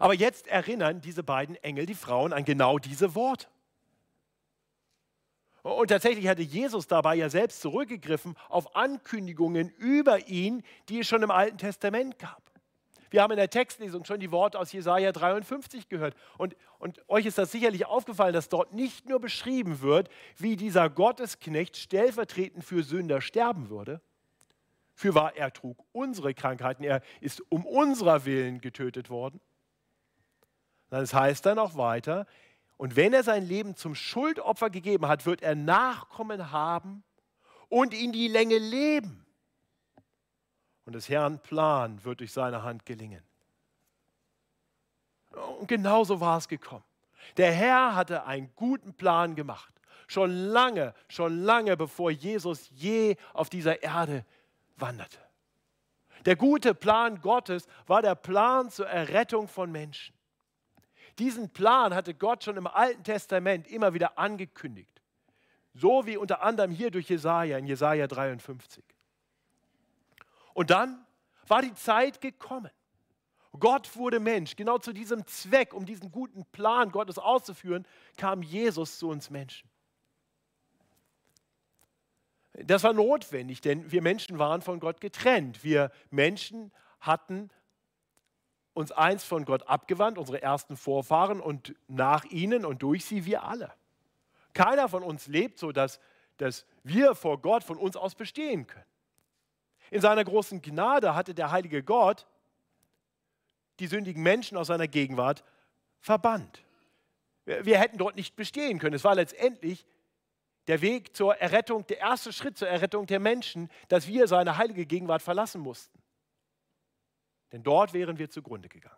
Aber 0.00 0.14
jetzt 0.14 0.48
erinnern 0.48 1.00
diese 1.00 1.22
beiden 1.22 1.54
Engel 1.56 1.86
die 1.86 1.94
Frauen 1.94 2.32
an 2.32 2.44
genau 2.44 2.80
diese 2.80 3.14
Worte. 3.14 3.46
Und 5.62 5.88
tatsächlich 5.88 6.26
hatte 6.26 6.42
Jesus 6.42 6.88
dabei 6.88 7.14
ja 7.14 7.30
selbst 7.30 7.60
zurückgegriffen 7.60 8.36
auf 8.48 8.74
Ankündigungen 8.74 9.70
über 9.70 10.26
ihn, 10.26 10.64
die 10.88 11.00
es 11.00 11.06
schon 11.06 11.22
im 11.22 11.30
Alten 11.30 11.58
Testament 11.58 12.18
gab. 12.18 12.47
Wir 13.10 13.22
haben 13.22 13.30
in 13.30 13.38
der 13.38 13.50
Textlesung 13.50 14.04
schon 14.04 14.20
die 14.20 14.30
Worte 14.30 14.58
aus 14.58 14.72
Jesaja 14.72 15.12
53 15.12 15.88
gehört. 15.88 16.14
Und, 16.36 16.56
und 16.78 17.02
euch 17.08 17.26
ist 17.26 17.38
das 17.38 17.52
sicherlich 17.52 17.86
aufgefallen, 17.86 18.32
dass 18.32 18.48
dort 18.48 18.72
nicht 18.72 19.08
nur 19.08 19.20
beschrieben 19.20 19.80
wird, 19.80 20.08
wie 20.36 20.56
dieser 20.56 20.90
Gottesknecht 20.90 21.76
stellvertretend 21.76 22.64
für 22.64 22.82
Sünder 22.82 23.20
sterben 23.20 23.70
würde. 23.70 24.00
Für 24.94 25.14
wahr, 25.14 25.36
er 25.36 25.52
trug 25.52 25.84
unsere 25.92 26.34
Krankheiten, 26.34 26.82
er 26.82 27.02
ist 27.20 27.40
um 27.50 27.64
unserer 27.64 28.24
Willen 28.24 28.60
getötet 28.60 29.10
worden. 29.10 29.40
Es 30.90 31.14
heißt 31.14 31.46
dann 31.46 31.58
auch 31.58 31.76
weiter, 31.76 32.26
und 32.76 32.96
wenn 32.96 33.12
er 33.12 33.24
sein 33.24 33.46
Leben 33.46 33.74
zum 33.74 33.94
Schuldopfer 33.94 34.70
gegeben 34.70 35.08
hat, 35.08 35.26
wird 35.26 35.42
er 35.42 35.54
Nachkommen 35.54 36.52
haben 36.52 37.02
und 37.68 37.92
in 37.92 38.12
die 38.12 38.28
Länge 38.28 38.58
leben 38.58 39.26
und 40.88 40.94
des 40.94 41.10
Herrn 41.10 41.38
Plan 41.40 42.02
wird 42.02 42.20
durch 42.20 42.32
seine 42.32 42.62
Hand 42.62 42.86
gelingen. 42.86 43.22
Und 45.58 45.68
genauso 45.68 46.18
war 46.22 46.38
es 46.38 46.48
gekommen. 46.48 46.82
Der 47.36 47.52
Herr 47.52 47.94
hatte 47.94 48.24
einen 48.24 48.50
guten 48.56 48.94
Plan 48.94 49.34
gemacht. 49.34 49.74
Schon 50.06 50.30
lange, 50.30 50.94
schon 51.10 51.42
lange 51.42 51.76
bevor 51.76 52.10
Jesus 52.10 52.70
je 52.70 53.16
auf 53.34 53.50
dieser 53.50 53.82
Erde 53.82 54.24
wanderte. 54.76 55.18
Der 56.24 56.36
gute 56.36 56.74
Plan 56.74 57.20
Gottes 57.20 57.66
war 57.86 58.00
der 58.00 58.14
Plan 58.14 58.70
zur 58.70 58.88
Errettung 58.88 59.46
von 59.46 59.70
Menschen. 59.70 60.16
Diesen 61.18 61.50
Plan 61.50 61.94
hatte 61.94 62.14
Gott 62.14 62.44
schon 62.44 62.56
im 62.56 62.66
Alten 62.66 63.04
Testament 63.04 63.68
immer 63.68 63.92
wieder 63.92 64.18
angekündigt. 64.18 65.02
So 65.74 66.06
wie 66.06 66.16
unter 66.16 66.40
anderem 66.40 66.70
hier 66.70 66.90
durch 66.90 67.10
Jesaja 67.10 67.58
in 67.58 67.66
Jesaja 67.66 68.06
53. 68.06 68.82
Und 70.58 70.70
dann 70.70 71.06
war 71.46 71.62
die 71.62 71.72
Zeit 71.74 72.20
gekommen. 72.20 72.72
Gott 73.60 73.94
wurde 73.94 74.18
Mensch. 74.18 74.56
Genau 74.56 74.78
zu 74.78 74.92
diesem 74.92 75.24
Zweck, 75.24 75.72
um 75.72 75.86
diesen 75.86 76.10
guten 76.10 76.44
Plan 76.46 76.90
Gottes 76.90 77.16
auszuführen, 77.16 77.86
kam 78.16 78.42
Jesus 78.42 78.98
zu 78.98 79.08
uns 79.08 79.30
Menschen. 79.30 79.70
Das 82.54 82.82
war 82.82 82.92
notwendig, 82.92 83.60
denn 83.60 83.92
wir 83.92 84.02
Menschen 84.02 84.40
waren 84.40 84.60
von 84.60 84.80
Gott 84.80 85.00
getrennt. 85.00 85.62
Wir 85.62 85.92
Menschen 86.10 86.72
hatten 86.98 87.50
uns 88.74 88.90
einst 88.90 89.26
von 89.26 89.44
Gott 89.44 89.62
abgewandt, 89.68 90.18
unsere 90.18 90.42
ersten 90.42 90.76
Vorfahren 90.76 91.40
und 91.40 91.76
nach 91.86 92.24
ihnen 92.24 92.64
und 92.64 92.82
durch 92.82 93.04
sie 93.04 93.26
wir 93.26 93.44
alle. 93.44 93.72
Keiner 94.54 94.88
von 94.88 95.04
uns 95.04 95.28
lebt 95.28 95.56
so, 95.56 95.70
dass, 95.70 96.00
dass 96.36 96.66
wir 96.82 97.14
vor 97.14 97.40
Gott 97.40 97.62
von 97.62 97.78
uns 97.78 97.96
aus 97.96 98.16
bestehen 98.16 98.66
können. 98.66 98.97
In 99.90 100.00
seiner 100.00 100.24
großen 100.24 100.60
Gnade 100.62 101.14
hatte 101.14 101.34
der 101.34 101.50
heilige 101.50 101.82
Gott 101.82 102.26
die 103.78 103.86
sündigen 103.86 104.22
Menschen 104.22 104.58
aus 104.58 104.66
seiner 104.66 104.88
Gegenwart 104.88 105.44
verbannt. 106.00 106.64
Wir 107.44 107.78
hätten 107.78 107.98
dort 107.98 108.16
nicht 108.16 108.36
bestehen 108.36 108.78
können. 108.78 108.94
Es 108.94 109.04
war 109.04 109.14
letztendlich 109.14 109.86
der 110.66 110.82
Weg 110.82 111.16
zur 111.16 111.36
Errettung, 111.36 111.86
der 111.86 111.98
erste 111.98 112.32
Schritt 112.32 112.58
zur 112.58 112.68
Errettung 112.68 113.06
der 113.06 113.20
Menschen, 113.20 113.70
dass 113.88 114.06
wir 114.06 114.28
seine 114.28 114.58
heilige 114.58 114.84
Gegenwart 114.84 115.22
verlassen 115.22 115.60
mussten. 115.60 115.98
Denn 117.52 117.62
dort 117.62 117.94
wären 117.94 118.18
wir 118.18 118.28
zugrunde 118.28 118.68
gegangen. 118.68 118.94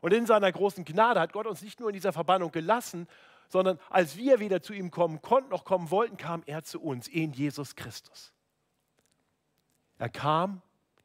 Und 0.00 0.12
in 0.12 0.26
seiner 0.26 0.50
großen 0.50 0.84
Gnade 0.84 1.20
hat 1.20 1.32
Gott 1.32 1.46
uns 1.46 1.62
nicht 1.62 1.80
nur 1.80 1.88
in 1.88 1.94
dieser 1.94 2.12
Verbannung 2.12 2.52
gelassen, 2.52 3.08
sondern 3.48 3.78
als 3.90 4.16
wir 4.16 4.38
wieder 4.38 4.62
zu 4.62 4.72
ihm 4.72 4.90
kommen 4.90 5.20
konnten, 5.22 5.50
noch 5.50 5.64
kommen 5.64 5.90
wollten, 5.90 6.16
kam 6.16 6.42
er 6.46 6.62
zu 6.62 6.80
uns 6.80 7.08
in 7.08 7.32
Jesus 7.32 7.74
Christus. 7.74 8.32
Er 10.02 10.08
kam 10.08 10.60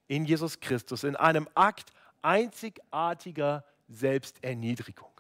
in 0.08 0.26
Jesus 0.26 0.60
Christus 0.60 1.04
in 1.04 1.16
einem 1.16 1.48
Akt 1.54 1.94
einzigartiger 2.24 3.64
Selbsterniedrigung. 3.88 5.12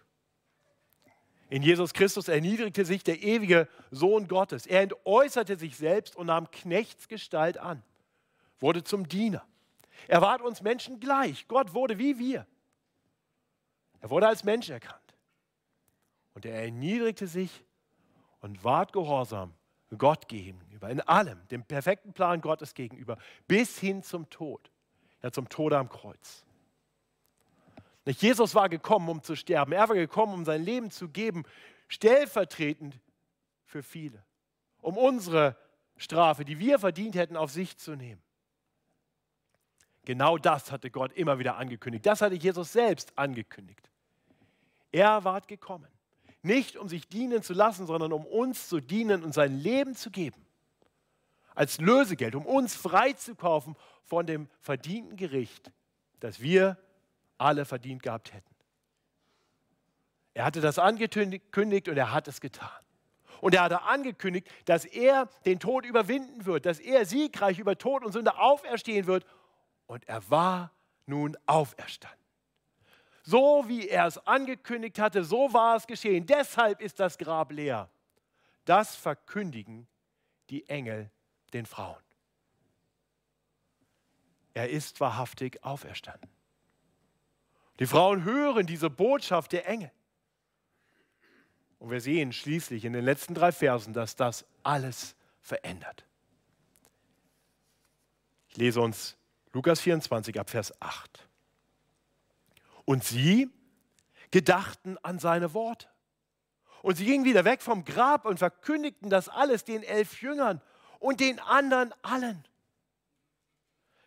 In 1.51 1.61
Jesus 1.61 1.93
Christus 1.93 2.27
erniedrigte 2.27 2.85
sich 2.85 3.03
der 3.03 3.21
ewige 3.21 3.67
Sohn 3.91 4.27
Gottes. 4.27 4.65
Er 4.65 4.81
entäußerte 4.81 5.57
sich 5.57 5.77
selbst 5.77 6.15
und 6.15 6.25
nahm 6.25 6.49
Knechtsgestalt 6.49 7.59
an, 7.59 7.83
wurde 8.59 8.83
zum 8.83 9.07
Diener. 9.07 9.45
Er 10.07 10.23
ward 10.23 10.41
uns 10.41 10.63
Menschen 10.63 10.99
gleich. 10.99 11.47
Gott 11.47 11.75
wurde 11.75 11.99
wie 11.99 12.17
wir. 12.17 12.47
Er 13.99 14.09
wurde 14.09 14.27
als 14.27 14.43
Mensch 14.43 14.71
erkannt. 14.71 15.13
Und 16.33 16.47
er 16.47 16.63
erniedrigte 16.63 17.27
sich 17.27 17.63
und 18.39 18.63
ward 18.63 18.91
gehorsam 18.91 19.53
Gott 19.95 20.27
gegenüber, 20.27 20.89
in 20.89 21.01
allem, 21.01 21.47
dem 21.47 21.63
perfekten 21.63 22.13
Plan 22.13 22.41
Gottes 22.41 22.73
gegenüber, 22.73 23.17
bis 23.47 23.79
hin 23.79 24.03
zum 24.03 24.29
Tod, 24.29 24.71
ja 25.21 25.31
zum 25.31 25.47
Tod 25.47 25.73
am 25.73 25.87
Kreuz. 25.87 26.43
Nicht 28.05 28.21
Jesus 28.21 28.55
war 28.55 28.69
gekommen, 28.69 29.09
um 29.09 29.21
zu 29.21 29.35
sterben. 29.35 29.73
Er 29.73 29.87
war 29.87 29.95
gekommen, 29.95 30.33
um 30.33 30.45
sein 30.45 30.63
Leben 30.63 30.91
zu 30.91 31.09
geben, 31.09 31.43
stellvertretend 31.87 32.99
für 33.65 33.83
viele, 33.83 34.23
um 34.81 34.97
unsere 34.97 35.57
Strafe, 35.97 36.45
die 36.45 36.59
wir 36.59 36.79
verdient 36.79 37.15
hätten, 37.15 37.35
auf 37.35 37.51
sich 37.51 37.77
zu 37.77 37.95
nehmen. 37.95 38.21
Genau 40.05 40.37
das 40.37 40.71
hatte 40.71 40.89
Gott 40.89 41.11
immer 41.13 41.37
wieder 41.37 41.57
angekündigt. 41.57 42.05
Das 42.05 42.21
hatte 42.21 42.35
Jesus 42.35 42.71
selbst 42.71 43.17
angekündigt. 43.17 43.89
Er 44.91 45.25
war 45.25 45.41
gekommen, 45.41 45.91
nicht 46.47 46.77
um 46.77 46.89
sich 46.89 47.07
dienen 47.07 47.43
zu 47.43 47.53
lassen, 47.53 47.85
sondern 47.85 48.11
um 48.11 48.25
uns 48.25 48.67
zu 48.67 48.79
dienen 48.79 49.23
und 49.23 49.33
sein 49.33 49.59
Leben 49.59 49.95
zu 49.95 50.09
geben. 50.09 50.43
Als 51.53 51.79
Lösegeld, 51.79 52.33
um 52.33 52.45
uns 52.45 52.75
freizukaufen 52.75 53.75
von 54.03 54.25
dem 54.25 54.47
verdienten 54.61 55.15
Gericht, 55.15 55.71
das 56.19 56.39
wir 56.39 56.77
alle 57.37 57.65
verdient 57.65 58.01
gehabt 58.01 58.33
hätten. 58.33 58.55
Er 60.33 60.45
hatte 60.45 60.61
das 60.61 60.79
angekündigt 60.79 61.89
und 61.89 61.97
er 61.97 62.11
hat 62.11 62.27
es 62.27 62.41
getan. 62.41 62.69
Und 63.41 63.53
er 63.53 63.63
hatte 63.63 63.83
angekündigt, 63.83 64.47
dass 64.65 64.85
er 64.85 65.29
den 65.45 65.59
Tod 65.59 65.85
überwinden 65.85 66.45
wird, 66.45 66.65
dass 66.65 66.79
er 66.79 67.05
siegreich 67.05 67.59
über 67.59 67.77
Tod 67.77 68.03
und 68.03 68.11
Sünde 68.11 68.37
auferstehen 68.37 69.05
wird. 69.07 69.25
Und 69.85 70.07
er 70.07 70.27
war 70.29 70.71
nun 71.05 71.37
auferstanden. 71.45 72.26
So 73.27 73.65
wie 73.67 73.89
er 73.89 74.07
es 74.07 74.17
angekündigt 74.25 74.99
hatte, 74.99 75.21
so 75.25 75.51
war 75.51 75.75
es 75.75 75.85
geschehen. 75.85 76.25
Deshalb 76.25 76.79
ist 76.79 76.97
das 76.97 77.17
Grab 77.17 77.51
leer. 77.51 77.89
Das 78.63 78.95
verkündigen 78.95 79.85
die 80.49 80.69
Engel 80.69 81.11
den 81.51 81.65
Frauen. 81.65 82.01
Er 84.53 84.69
ist 84.69 85.01
wahrhaftig 85.01 85.61
auferstanden. 85.61 86.29
Die 87.81 87.85
Frauen 87.85 88.23
hören 88.23 88.65
diese 88.65 88.89
Botschaft 88.89 89.51
der 89.51 89.67
Engel. 89.67 89.91
Und 91.79 91.91
wir 91.91 91.99
sehen 91.99 92.31
schließlich 92.31 92.85
in 92.85 92.93
den 92.93 93.03
letzten 93.03 93.33
drei 93.33 93.51
Versen, 93.51 93.91
dass 93.91 94.15
das 94.15 94.45
alles 94.63 95.17
verändert. 95.41 96.05
Ich 98.47 98.55
lese 98.55 98.79
uns 98.79 99.17
Lukas 99.51 99.81
24 99.81 100.39
ab 100.39 100.49
Vers 100.49 100.81
8. 100.81 101.26
Und 102.87 103.03
sie 103.03 103.49
gedachten 104.31 104.97
an 105.03 105.19
seine 105.19 105.53
Worte. 105.53 105.89
Und 106.81 106.95
sie 106.95 107.03
gingen 107.03 107.25
wieder 107.25 107.43
weg 107.43 107.61
vom 107.61 107.83
Grab 107.83 108.23
und 108.23 108.39
verkündigten 108.39 109.09
das 109.09 109.27
alles 109.27 109.65
den 109.65 109.83
elf 109.83 110.21
Jüngern 110.21 110.61
und 110.99 111.19
den 111.19 111.37
anderen 111.41 111.93
allen. 112.01 112.45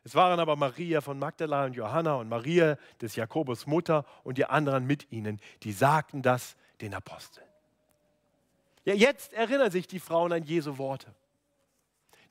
Es 0.02 0.14
waren 0.14 0.40
aber 0.40 0.56
Maria 0.56 1.02
von 1.02 1.18
Magdala 1.18 1.66
und 1.66 1.74
Johanna 1.74 2.14
und 2.14 2.30
Maria 2.30 2.78
des 3.02 3.16
Jakobus 3.16 3.66
Mutter 3.66 4.06
und 4.24 4.38
die 4.38 4.46
anderen 4.46 4.86
mit 4.86 5.12
ihnen, 5.12 5.42
die 5.62 5.72
sagten 5.72 6.22
das 6.22 6.56
den 6.80 6.94
Aposteln. 6.94 7.46
Ja, 8.84 8.94
jetzt 8.94 9.34
erinnern 9.34 9.70
sich 9.70 9.88
die 9.88 10.00
Frauen 10.00 10.32
an 10.32 10.42
Jesu 10.42 10.78
Worte. 10.78 11.14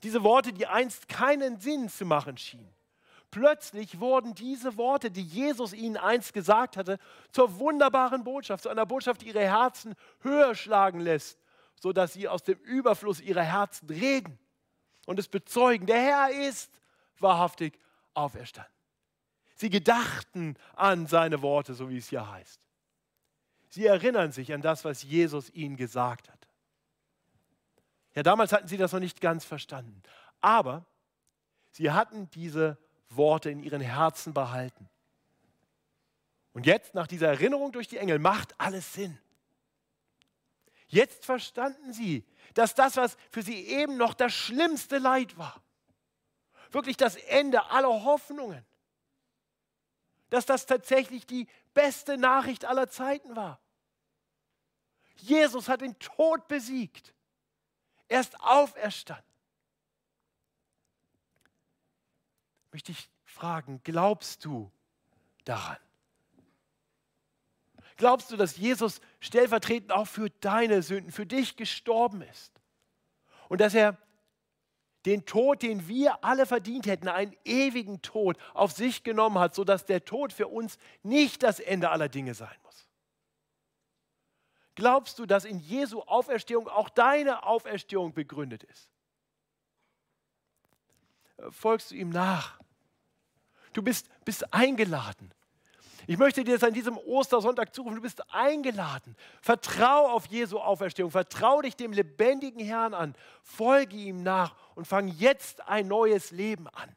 Diese 0.02 0.24
Worte, 0.24 0.52
die 0.52 0.66
einst 0.66 1.08
keinen 1.08 1.60
Sinn 1.60 1.88
zu 1.88 2.04
machen 2.04 2.36
schienen. 2.38 2.74
Plötzlich 3.30 4.00
wurden 4.00 4.34
diese 4.34 4.76
Worte, 4.76 5.10
die 5.10 5.22
Jesus 5.22 5.72
ihnen 5.72 5.96
einst 5.96 6.32
gesagt 6.32 6.76
hatte, 6.76 6.98
zur 7.30 7.58
wunderbaren 7.58 8.24
Botschaft, 8.24 8.64
zu 8.64 8.68
einer 8.68 8.86
Botschaft, 8.86 9.22
die 9.22 9.28
ihre 9.28 9.40
Herzen 9.40 9.94
höher 10.20 10.54
schlagen 10.54 11.00
lässt, 11.00 11.38
sodass 11.80 12.12
sie 12.12 12.26
aus 12.26 12.42
dem 12.42 12.58
Überfluss 12.58 13.20
ihrer 13.20 13.44
Herzen 13.44 13.88
reden 13.88 14.38
und 15.06 15.18
es 15.18 15.28
bezeugen. 15.28 15.86
Der 15.86 16.00
Herr 16.00 16.48
ist 16.48 16.72
wahrhaftig 17.20 17.78
auferstanden. 18.14 18.72
Sie 19.54 19.70
gedachten 19.70 20.56
an 20.74 21.06
seine 21.06 21.42
Worte, 21.42 21.74
so 21.74 21.88
wie 21.88 21.98
es 21.98 22.08
hier 22.08 22.28
heißt. 22.28 22.60
Sie 23.68 23.86
erinnern 23.86 24.32
sich 24.32 24.52
an 24.52 24.62
das, 24.62 24.84
was 24.84 25.02
Jesus 25.04 25.50
ihnen 25.50 25.76
gesagt 25.76 26.28
hat. 26.28 26.48
Ja, 28.14 28.24
damals 28.24 28.52
hatten 28.52 28.66
sie 28.66 28.76
das 28.76 28.92
noch 28.92 29.00
nicht 29.00 29.20
ganz 29.20 29.44
verstanden. 29.44 30.02
Aber 30.40 30.84
sie 31.70 31.92
hatten 31.92 32.28
diese 32.30 32.78
Worte 33.10 33.50
in 33.50 33.62
ihren 33.62 33.80
Herzen 33.80 34.32
behalten. 34.32 34.88
Und 36.52 36.66
jetzt, 36.66 36.94
nach 36.94 37.06
dieser 37.06 37.28
Erinnerung 37.28 37.72
durch 37.72 37.88
die 37.88 37.98
Engel, 37.98 38.18
macht 38.18 38.58
alles 38.58 38.92
Sinn. 38.92 39.18
Jetzt 40.88 41.24
verstanden 41.24 41.92
sie, 41.92 42.26
dass 42.54 42.74
das, 42.74 42.96
was 42.96 43.16
für 43.30 43.42
sie 43.42 43.66
eben 43.66 43.96
noch 43.96 44.14
das 44.14 44.32
schlimmste 44.32 44.98
Leid 44.98 45.38
war, 45.38 45.62
wirklich 46.70 46.96
das 46.96 47.14
Ende 47.16 47.70
aller 47.70 48.04
Hoffnungen. 48.04 48.64
Dass 50.30 50.46
das 50.46 50.66
tatsächlich 50.66 51.26
die 51.26 51.48
beste 51.74 52.16
Nachricht 52.16 52.64
aller 52.64 52.88
Zeiten 52.88 53.36
war. 53.36 53.60
Jesus 55.16 55.68
hat 55.68 55.80
den 55.80 55.98
Tod 55.98 56.48
besiegt. 56.48 57.14
Er 58.08 58.20
ist 58.20 58.40
auferstanden. 58.40 59.29
Möchte 62.72 62.92
ich 62.92 63.10
fragen, 63.24 63.80
glaubst 63.84 64.44
du 64.44 64.70
daran? 65.44 65.78
Glaubst 67.96 68.30
du, 68.30 68.36
dass 68.36 68.56
Jesus 68.56 69.00
stellvertretend 69.20 69.92
auch 69.92 70.06
für 70.06 70.30
deine 70.30 70.82
Sünden, 70.82 71.12
für 71.12 71.26
dich 71.26 71.56
gestorben 71.56 72.22
ist? 72.22 72.52
Und 73.48 73.60
dass 73.60 73.74
er 73.74 73.98
den 75.06 75.24
Tod, 75.24 75.62
den 75.62 75.88
wir 75.88 76.24
alle 76.24 76.46
verdient 76.46 76.86
hätten, 76.86 77.08
einen 77.08 77.34
ewigen 77.44 78.02
Tod 78.02 78.36
auf 78.54 78.72
sich 78.72 79.02
genommen 79.02 79.38
hat, 79.38 79.54
sodass 79.54 79.86
der 79.86 80.04
Tod 80.04 80.32
für 80.32 80.48
uns 80.48 80.78
nicht 81.02 81.42
das 81.42 81.58
Ende 81.58 81.90
aller 81.90 82.08
Dinge 82.08 82.34
sein 82.34 82.56
muss. 82.62 82.88
Glaubst 84.74 85.18
du, 85.18 85.26
dass 85.26 85.44
in 85.44 85.58
Jesu 85.58 86.00
Auferstehung 86.02 86.68
auch 86.68 86.88
deine 86.88 87.42
Auferstehung 87.44 88.14
begründet 88.14 88.62
ist? 88.62 88.90
Folgst 91.50 91.90
du 91.90 91.96
ihm 91.96 92.10
nach? 92.10 92.59
Du 93.72 93.82
bist, 93.82 94.08
bist 94.24 94.52
eingeladen. 94.52 95.32
Ich 96.06 96.18
möchte 96.18 96.42
dir 96.42 96.54
das 96.54 96.64
an 96.64 96.74
diesem 96.74 96.98
Ostersonntag 96.98 97.74
zurufen. 97.74 97.96
Du 97.96 98.02
bist 98.02 98.22
eingeladen. 98.32 99.16
Vertrau 99.40 100.08
auf 100.10 100.26
Jesu 100.26 100.58
Auferstehung. 100.58 101.10
Vertrau 101.10 101.62
dich 101.62 101.76
dem 101.76 101.92
lebendigen 101.92 102.64
Herrn 102.64 102.94
an. 102.94 103.14
Folge 103.42 103.96
ihm 103.96 104.22
nach 104.22 104.56
und 104.74 104.86
fang 104.86 105.08
jetzt 105.08 105.68
ein 105.68 105.86
neues 105.86 106.30
Leben 106.30 106.66
an. 106.68 106.96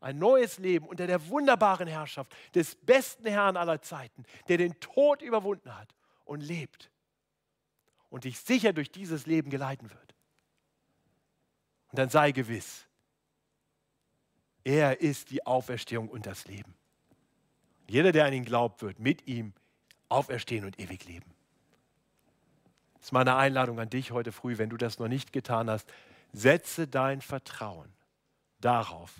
Ein 0.00 0.18
neues 0.18 0.58
Leben 0.58 0.86
unter 0.86 1.06
der 1.06 1.28
wunderbaren 1.28 1.88
Herrschaft 1.88 2.32
des 2.54 2.76
besten 2.76 3.26
Herrn 3.26 3.56
aller 3.56 3.80
Zeiten, 3.80 4.24
der 4.48 4.58
den 4.58 4.78
Tod 4.78 5.22
überwunden 5.22 5.74
hat 5.74 5.88
und 6.24 6.42
lebt 6.42 6.90
und 8.10 8.24
dich 8.24 8.38
sicher 8.38 8.72
durch 8.72 8.92
dieses 8.92 9.26
Leben 9.26 9.50
geleiten 9.50 9.90
wird. 9.90 10.14
Und 11.90 11.98
dann 11.98 12.10
sei 12.10 12.32
gewiss, 12.32 12.86
er 14.64 15.00
ist 15.00 15.30
die 15.30 15.46
Auferstehung 15.46 16.08
und 16.08 16.26
das 16.26 16.46
Leben. 16.46 16.74
Jeder, 17.86 18.12
der 18.12 18.24
an 18.24 18.32
ihn 18.32 18.44
glaubt, 18.44 18.82
wird 18.82 18.98
mit 18.98 19.26
ihm 19.26 19.52
auferstehen 20.08 20.64
und 20.64 20.80
ewig 20.80 21.04
leben. 21.04 21.30
Das 22.94 23.08
ist 23.08 23.12
meine 23.12 23.36
Einladung 23.36 23.78
an 23.78 23.90
dich 23.90 24.10
heute 24.10 24.32
früh, 24.32 24.56
wenn 24.56 24.70
du 24.70 24.78
das 24.78 24.98
noch 24.98 25.08
nicht 25.08 25.32
getan 25.32 25.68
hast. 25.68 25.92
Setze 26.32 26.88
dein 26.88 27.20
Vertrauen 27.20 27.92
darauf, 28.60 29.12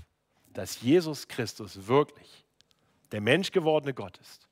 dass 0.54 0.80
Jesus 0.80 1.28
Christus 1.28 1.86
wirklich 1.86 2.46
der 3.12 3.20
menschgewordene 3.20 3.92
Gott 3.92 4.16
ist, 4.18 4.48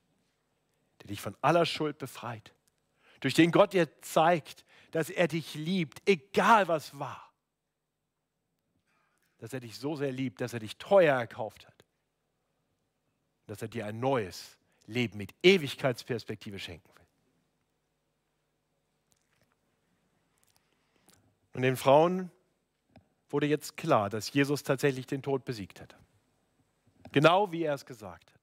der 1.01 1.09
dich 1.09 1.21
von 1.21 1.35
aller 1.41 1.65
Schuld 1.65 1.99
befreit, 1.99 2.53
durch 3.21 3.35
den 3.35 3.51
Gott 3.51 3.73
dir 3.73 3.89
zeigt, 4.03 4.65
dass 4.91 5.09
er 5.09 5.29
dich 5.29 5.55
liebt, 5.55 6.03
egal 6.07 6.69
was 6.69 6.99
war, 6.99 7.32
dass 9.43 9.53
er 9.53 9.59
dich 9.59 9.77
so 9.77 9.97
sehr 9.97 10.13
liebt, 10.13 10.41
dass 10.41 10.53
er 10.55 10.61
dich 10.61 10.79
teuer 10.79 11.19
erkauft 11.19 11.67
hat 11.67 11.83
dass 13.53 13.61
er 13.61 13.69
dir 13.69 13.85
ein 13.85 14.01
neues 14.01 14.57
Leben 14.87 15.19
mit 15.19 15.35
Ewigkeitsperspektive 15.43 16.59
schenken 16.59 16.89
will. 16.95 17.07
Und 21.53 21.61
den 21.61 21.77
Frauen 21.77 22.31
wurde 23.29 23.47
jetzt 23.47 23.77
klar, 23.77 24.09
dass 24.09 24.33
Jesus 24.33 24.63
tatsächlich 24.63 25.07
den 25.07 25.21
Tod 25.21 25.45
besiegt 25.45 25.81
hätte. 25.81 25.97
Genau 27.13 27.53
wie 27.53 27.65
er 27.65 27.75
es 27.75 27.85
gesagt 27.85 28.33
hat. 28.33 28.41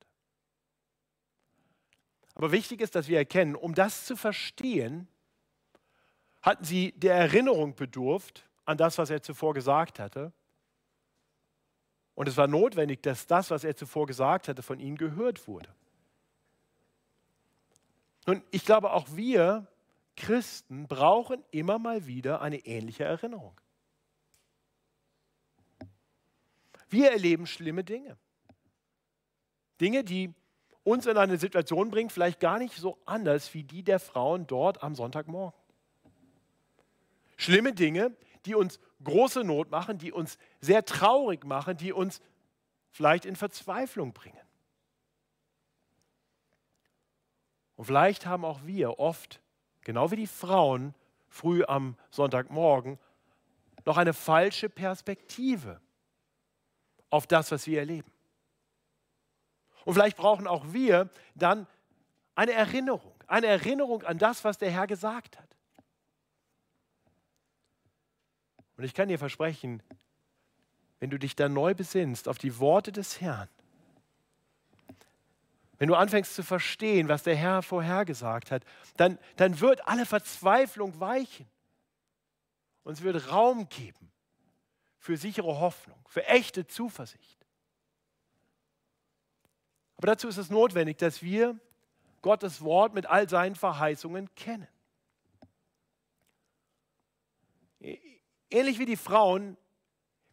Aber 2.36 2.52
wichtig 2.52 2.82
ist, 2.82 2.94
dass 2.94 3.08
wir 3.08 3.18
erkennen, 3.18 3.56
um 3.56 3.74
das 3.74 4.06
zu 4.06 4.16
verstehen, 4.16 5.08
hatten 6.44 6.64
sie 6.64 6.92
der 6.92 7.16
Erinnerung 7.16 7.76
bedurft 7.76 8.48
an 8.66 8.78
das, 8.78 9.00
was 9.00 9.10
er 9.10 9.24
zuvor 9.24 9.56
gesagt 9.56 9.98
hatte. 9.98 10.32
Und 12.20 12.28
es 12.28 12.36
war 12.36 12.48
notwendig, 12.48 13.02
dass 13.02 13.28
das, 13.28 13.50
was 13.50 13.64
er 13.64 13.78
zuvor 13.78 14.06
gesagt 14.06 14.50
hatte, 14.50 14.62
von 14.62 14.78
ihnen 14.82 14.98
gehört 14.98 15.48
wurde. 15.48 15.74
Und 18.26 18.44
ich 18.52 18.66
glaube, 18.66 18.92
auch 18.92 19.08
wir 19.16 19.68
Christen 20.18 20.90
brauchen 20.90 21.42
immer 21.52 21.80
mal 21.80 22.08
wieder 22.08 22.42
eine 22.42 22.58
ähnliche 22.66 23.06
Erinnerung. 23.06 23.54
Wir 26.90 27.10
erleben 27.10 27.48
schlimme 27.48 27.86
Dinge. 27.86 28.18
Dinge, 29.80 30.04
die 30.04 30.34
uns 30.84 31.06
in 31.06 31.16
eine 31.16 31.38
Situation 31.38 31.90
bringen, 31.90 32.10
vielleicht 32.10 32.42
gar 32.42 32.60
nicht 32.60 32.76
so 32.76 32.98
anders 33.06 33.54
wie 33.54 33.64
die 33.64 33.82
der 33.82 34.02
Frauen 34.02 34.46
dort 34.46 34.84
am 34.84 34.94
Sonntagmorgen. 34.94 35.58
Schlimme 37.38 37.72
Dinge, 37.72 38.14
die 38.46 38.56
uns 38.56 38.80
große 39.04 39.44
Not 39.44 39.70
machen, 39.72 39.98
die 39.98 40.12
uns 40.12 40.38
sehr 40.62 40.86
traurig 40.86 41.46
machen, 41.46 41.78
die 41.78 41.94
uns 41.94 42.22
vielleicht 42.90 43.26
in 43.26 43.36
Verzweiflung 43.36 44.14
bringen. 44.14 44.38
Und 47.76 47.86
vielleicht 47.86 48.26
haben 48.26 48.44
auch 48.44 48.66
wir 48.66 49.00
oft, 49.00 49.42
genau 49.82 50.12
wie 50.12 50.18
die 50.18 50.28
Frauen 50.28 50.94
früh 51.30 51.64
am 51.64 51.96
Sonntagmorgen, 52.10 53.00
noch 53.86 53.98
eine 53.98 54.14
falsche 54.14 54.70
Perspektive 54.70 55.80
auf 57.10 57.26
das, 57.26 57.52
was 57.52 57.68
wir 57.68 57.80
erleben. 57.80 58.12
Und 59.86 59.94
vielleicht 59.94 60.18
brauchen 60.18 60.46
auch 60.46 60.74
wir 60.74 61.10
dann 61.36 61.68
eine 62.36 62.52
Erinnerung, 62.52 63.16
eine 63.28 63.48
Erinnerung 63.48 64.04
an 64.04 64.18
das, 64.18 64.44
was 64.44 64.58
der 64.58 64.72
Herr 64.72 64.88
gesagt 64.88 65.38
hat. 65.38 65.49
Und 68.80 68.86
ich 68.86 68.94
kann 68.94 69.10
dir 69.10 69.20
versprechen, 69.20 69.84
wenn 71.02 71.10
du 71.10 71.20
dich 71.20 71.36
dann 71.36 71.52
neu 71.52 71.74
besinnst 71.74 72.30
auf 72.30 72.38
die 72.38 72.60
Worte 72.60 72.94
des 72.94 73.20
Herrn, 73.20 73.50
wenn 75.80 75.90
du 75.90 75.96
anfängst 75.96 76.34
zu 76.34 76.44
verstehen, 76.44 77.10
was 77.10 77.24
der 77.24 77.36
Herr 77.36 77.62
vorhergesagt 77.62 78.52
hat, 78.52 78.64
dann, 78.96 79.20
dann 79.36 79.60
wird 79.60 79.86
alle 79.86 80.06
Verzweiflung 80.06 80.98
weichen. 80.98 81.46
Und 82.84 82.94
es 82.94 83.02
wird 83.02 83.30
Raum 83.30 83.68
geben 83.68 84.10
für 84.98 85.18
sichere 85.18 85.60
Hoffnung, 85.60 86.00
für 86.08 86.26
echte 86.28 86.66
Zuversicht. 86.66 87.46
Aber 89.98 90.08
dazu 90.08 90.30
ist 90.30 90.38
es 90.38 90.50
notwendig, 90.50 90.96
dass 90.96 91.22
wir 91.22 91.60
Gottes 92.22 92.62
Wort 92.62 92.94
mit 92.94 93.08
all 93.08 93.28
seinen 93.28 93.56
Verheißungen 93.56 94.34
kennen. 94.36 94.70
Ähnlich 98.50 98.80
wie 98.80 98.86
die 98.86 98.98
Frauen 98.98 99.58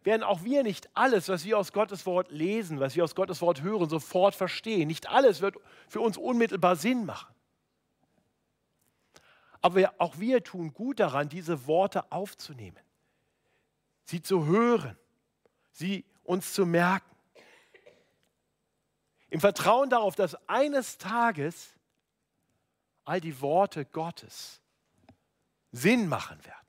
werden 0.02 0.22
auch 0.22 0.44
wir 0.44 0.62
nicht 0.62 0.88
alles, 0.94 1.28
was 1.28 1.44
wir 1.44 1.58
aus 1.58 1.72
Gottes 1.72 2.06
Wort 2.06 2.30
lesen, 2.30 2.80
was 2.80 2.94
wir 2.96 3.04
aus 3.04 3.14
Gottes 3.14 3.42
Wort 3.42 3.62
hören, 3.62 3.88
sofort 3.88 4.34
verstehen. 4.34 4.86
Nicht 4.86 5.08
alles 5.08 5.40
wird 5.40 5.56
für 5.88 6.00
uns 6.00 6.16
unmittelbar 6.16 6.76
Sinn 6.76 7.04
machen. 7.04 7.34
Aber 9.60 9.92
auch 9.98 10.18
wir 10.18 10.44
tun 10.44 10.72
gut 10.72 11.00
daran, 11.00 11.28
diese 11.28 11.66
Worte 11.66 12.10
aufzunehmen, 12.12 12.78
sie 14.04 14.22
zu 14.22 14.46
hören, 14.46 14.96
sie 15.72 16.04
uns 16.22 16.52
zu 16.52 16.64
merken. 16.64 17.10
Im 19.28 19.40
Vertrauen 19.40 19.90
darauf, 19.90 20.14
dass 20.14 20.36
eines 20.48 20.98
Tages 20.98 21.74
all 23.04 23.20
die 23.20 23.40
Worte 23.40 23.84
Gottes 23.84 24.60
Sinn 25.72 26.08
machen 26.08 26.38
werden 26.44 26.65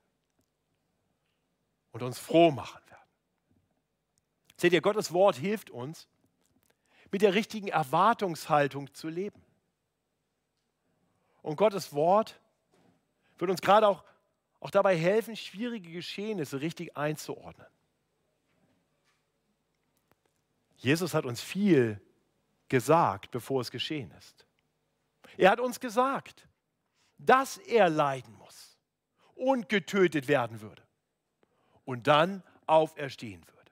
und 1.98 2.04
uns 2.04 2.20
froh 2.20 2.52
machen 2.52 2.80
werden. 2.90 3.10
Seht 4.56 4.72
ihr, 4.72 4.82
Gottes 4.82 5.12
Wort 5.14 5.36
hilft 5.36 5.72
uns, 5.72 6.08
mit 7.12 7.24
der 7.24 7.34
richtigen 7.34 7.70
Erwartungshaltung 7.70 8.94
zu 8.94 9.08
leben. 9.08 9.42
Und 11.42 11.56
Gottes 11.56 11.94
Wort 11.94 12.40
wird 13.40 13.50
uns 13.50 13.62
gerade 13.62 13.88
auch, 13.88 14.04
auch 14.60 14.70
dabei 14.70 14.96
helfen, 14.96 15.36
schwierige 15.36 15.92
Geschehnisse 15.92 16.62
richtig 16.62 16.96
einzuordnen. 16.96 17.68
Jesus 20.76 21.16
hat 21.16 21.26
uns 21.26 21.42
viel 21.42 22.00
gesagt, 22.68 23.32
bevor 23.32 23.62
es 23.62 23.72
geschehen 23.72 24.12
ist. 24.12 24.46
Er 25.38 25.50
hat 25.50 25.60
uns 25.60 25.80
gesagt, 25.80 26.48
dass 27.18 27.58
er 27.58 27.90
leiden 27.90 28.36
muss 28.36 28.78
und 29.34 29.70
getötet 29.70 30.28
werden 30.28 30.62
würde 30.62 30.87
und 31.88 32.06
dann 32.08 32.44
auferstehen 32.68 33.42
würde. 33.48 33.72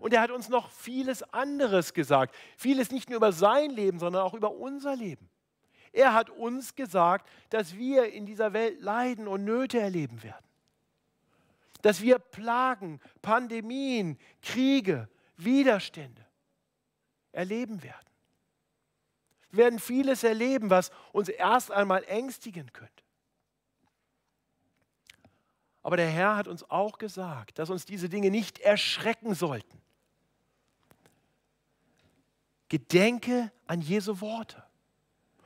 Und 0.00 0.14
er 0.14 0.22
hat 0.22 0.30
uns 0.30 0.48
noch 0.48 0.70
vieles 0.70 1.22
anderes 1.22 1.92
gesagt. 1.92 2.34
Vieles 2.56 2.90
nicht 2.90 3.10
nur 3.10 3.18
über 3.18 3.30
sein 3.30 3.70
Leben, 3.70 4.00
sondern 4.00 4.22
auch 4.22 4.34
über 4.34 4.52
unser 4.52 4.96
Leben. 4.96 5.28
Er 5.92 6.14
hat 6.14 6.30
uns 6.30 6.74
gesagt, 6.74 7.28
dass 7.50 7.76
wir 7.76 8.10
in 8.12 8.24
dieser 8.24 8.54
Welt 8.54 8.80
Leiden 8.80 9.28
und 9.28 9.44
Nöte 9.44 9.78
erleben 9.78 10.22
werden. 10.22 10.46
Dass 11.82 12.00
wir 12.00 12.18
Plagen, 12.18 13.00
Pandemien, 13.20 14.18
Kriege, 14.40 15.08
Widerstände 15.36 16.24
erleben 17.32 17.82
werden. 17.82 18.08
Wir 19.50 19.64
werden 19.64 19.78
vieles 19.78 20.24
erleben, 20.24 20.70
was 20.70 20.90
uns 21.12 21.28
erst 21.28 21.70
einmal 21.70 22.02
ängstigen 22.04 22.72
könnte. 22.72 23.01
Aber 25.82 25.96
der 25.96 26.08
Herr 26.08 26.36
hat 26.36 26.48
uns 26.48 26.68
auch 26.70 26.98
gesagt, 26.98 27.58
dass 27.58 27.70
uns 27.70 27.84
diese 27.84 28.08
Dinge 28.08 28.30
nicht 28.30 28.58
erschrecken 28.58 29.34
sollten. 29.34 29.80
Gedenke 32.68 33.52
an 33.66 33.80
Jesu 33.80 34.20
Worte. 34.20 34.62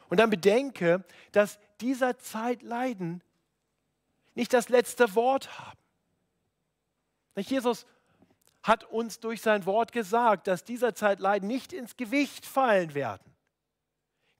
Und 0.08 0.18
dann 0.18 0.30
bedenke, 0.30 1.04
dass 1.32 1.58
dieser 1.80 2.18
Zeit 2.18 2.62
Leiden 2.62 3.22
nicht 4.34 4.52
das 4.52 4.68
letzte 4.68 5.14
Wort 5.14 5.58
haben. 5.58 5.78
Jesus 7.36 7.86
hat 8.62 8.84
uns 8.84 9.20
durch 9.20 9.40
sein 9.40 9.66
Wort 9.66 9.92
gesagt, 9.92 10.46
dass 10.46 10.64
dieser 10.64 10.94
Zeit 10.94 11.20
Leiden 11.20 11.48
nicht 11.48 11.72
ins 11.72 11.96
Gewicht 11.96 12.46
fallen 12.46 12.94
werden 12.94 13.34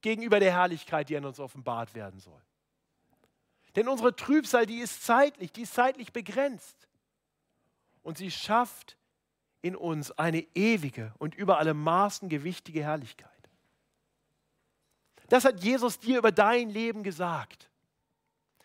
gegenüber 0.00 0.40
der 0.40 0.52
Herrlichkeit, 0.52 1.08
die 1.08 1.16
an 1.16 1.24
uns 1.24 1.40
offenbart 1.40 1.94
werden 1.94 2.20
soll. 2.20 2.40
Denn 3.76 3.88
unsere 3.88 4.16
Trübsal, 4.16 4.64
die 4.64 4.78
ist 4.78 5.04
zeitlich, 5.04 5.52
die 5.52 5.62
ist 5.62 5.74
zeitlich 5.74 6.12
begrenzt. 6.12 6.88
Und 8.02 8.16
sie 8.16 8.30
schafft 8.30 8.96
in 9.60 9.76
uns 9.76 10.10
eine 10.12 10.46
ewige 10.54 11.14
und 11.18 11.34
über 11.34 11.58
alle 11.58 11.74
Maßen 11.74 12.28
gewichtige 12.28 12.82
Herrlichkeit. 12.82 13.30
Das 15.28 15.44
hat 15.44 15.62
Jesus 15.62 15.98
dir 15.98 16.18
über 16.18 16.32
dein 16.32 16.70
Leben 16.70 17.02
gesagt. 17.02 17.68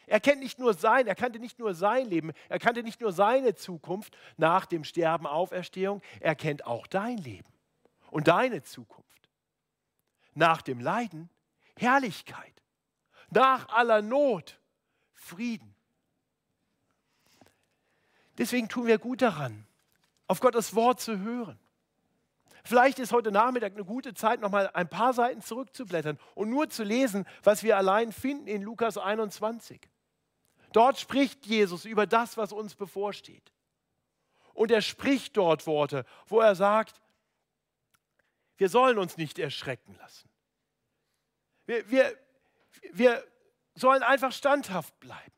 Er 0.07 0.19
kennt 0.19 0.41
nicht 0.41 0.59
nur 0.59 0.73
sein, 0.73 1.07
er 1.07 1.15
kannte 1.15 1.39
nicht 1.39 1.59
nur 1.59 1.73
sein 1.73 2.07
Leben, 2.07 2.31
er 2.49 2.59
kannte 2.59 2.83
nicht 2.83 3.01
nur 3.01 3.11
seine 3.11 3.55
Zukunft 3.55 4.17
nach 4.37 4.65
dem 4.65 4.83
Sterben, 4.83 5.25
Auferstehung, 5.25 6.01
er 6.19 6.35
kennt 6.35 6.65
auch 6.65 6.85
dein 6.87 7.17
Leben 7.17 7.51
und 8.11 8.27
deine 8.27 8.61
Zukunft. 8.61 9.29
Nach 10.33 10.61
dem 10.61 10.79
Leiden 10.79 11.29
Herrlichkeit, 11.75 12.61
nach 13.29 13.69
aller 13.69 14.01
Not 14.01 14.60
Frieden. 15.21 15.75
Deswegen 18.37 18.67
tun 18.69 18.87
wir 18.87 18.97
gut 18.97 19.21
daran, 19.21 19.65
auf 20.27 20.39
Gottes 20.39 20.73
Wort 20.75 20.99
zu 20.99 21.19
hören. 21.19 21.59
Vielleicht 22.63 22.99
ist 22.99 23.11
heute 23.11 23.31
Nachmittag 23.31 23.73
eine 23.73 23.85
gute 23.85 24.13
Zeit, 24.13 24.39
nochmal 24.39 24.69
ein 24.73 24.89
paar 24.89 25.13
Seiten 25.13 25.41
zurückzublättern 25.41 26.19
und 26.35 26.49
nur 26.49 26.69
zu 26.69 26.83
lesen, 26.83 27.25
was 27.43 27.63
wir 27.63 27.77
allein 27.77 28.11
finden 28.11 28.47
in 28.47 28.61
Lukas 28.61 28.97
21. 28.97 29.81
Dort 30.73 30.99
spricht 30.99 31.45
Jesus 31.45 31.85
über 31.85 32.07
das, 32.07 32.37
was 32.37 32.51
uns 32.51 32.75
bevorsteht. 32.75 33.51
Und 34.53 34.71
er 34.71 34.81
spricht 34.81 35.37
dort 35.37 35.65
Worte, 35.65 36.05
wo 36.27 36.39
er 36.39 36.55
sagt, 36.55 37.01
wir 38.57 38.69
sollen 38.69 38.97
uns 38.97 39.17
nicht 39.17 39.39
erschrecken 39.39 39.95
lassen. 39.99 40.29
Wir, 41.65 41.89
wir, 41.89 42.17
wir 42.93 43.23
sollen 43.75 44.03
einfach 44.03 44.31
standhaft 44.31 44.99
bleiben 44.99 45.31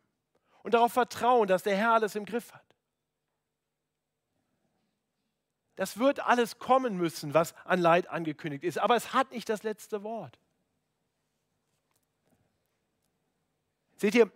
und 0.63 0.73
darauf 0.73 0.93
vertrauen, 0.93 1.47
dass 1.47 1.63
der 1.63 1.75
Herr 1.75 1.93
alles 1.93 2.15
im 2.15 2.25
Griff 2.25 2.53
hat. 2.53 2.63
Das 5.75 5.97
wird 5.97 6.19
alles 6.19 6.59
kommen 6.59 6.97
müssen, 6.97 7.33
was 7.33 7.55
an 7.65 7.79
Leid 7.79 8.07
angekündigt 8.07 8.63
ist, 8.63 8.77
aber 8.77 8.95
es 8.95 9.13
hat 9.13 9.31
nicht 9.31 9.49
das 9.49 9.63
letzte 9.63 10.03
Wort. 10.03 10.37
Seht 13.95 14.15
ihr, 14.15 14.31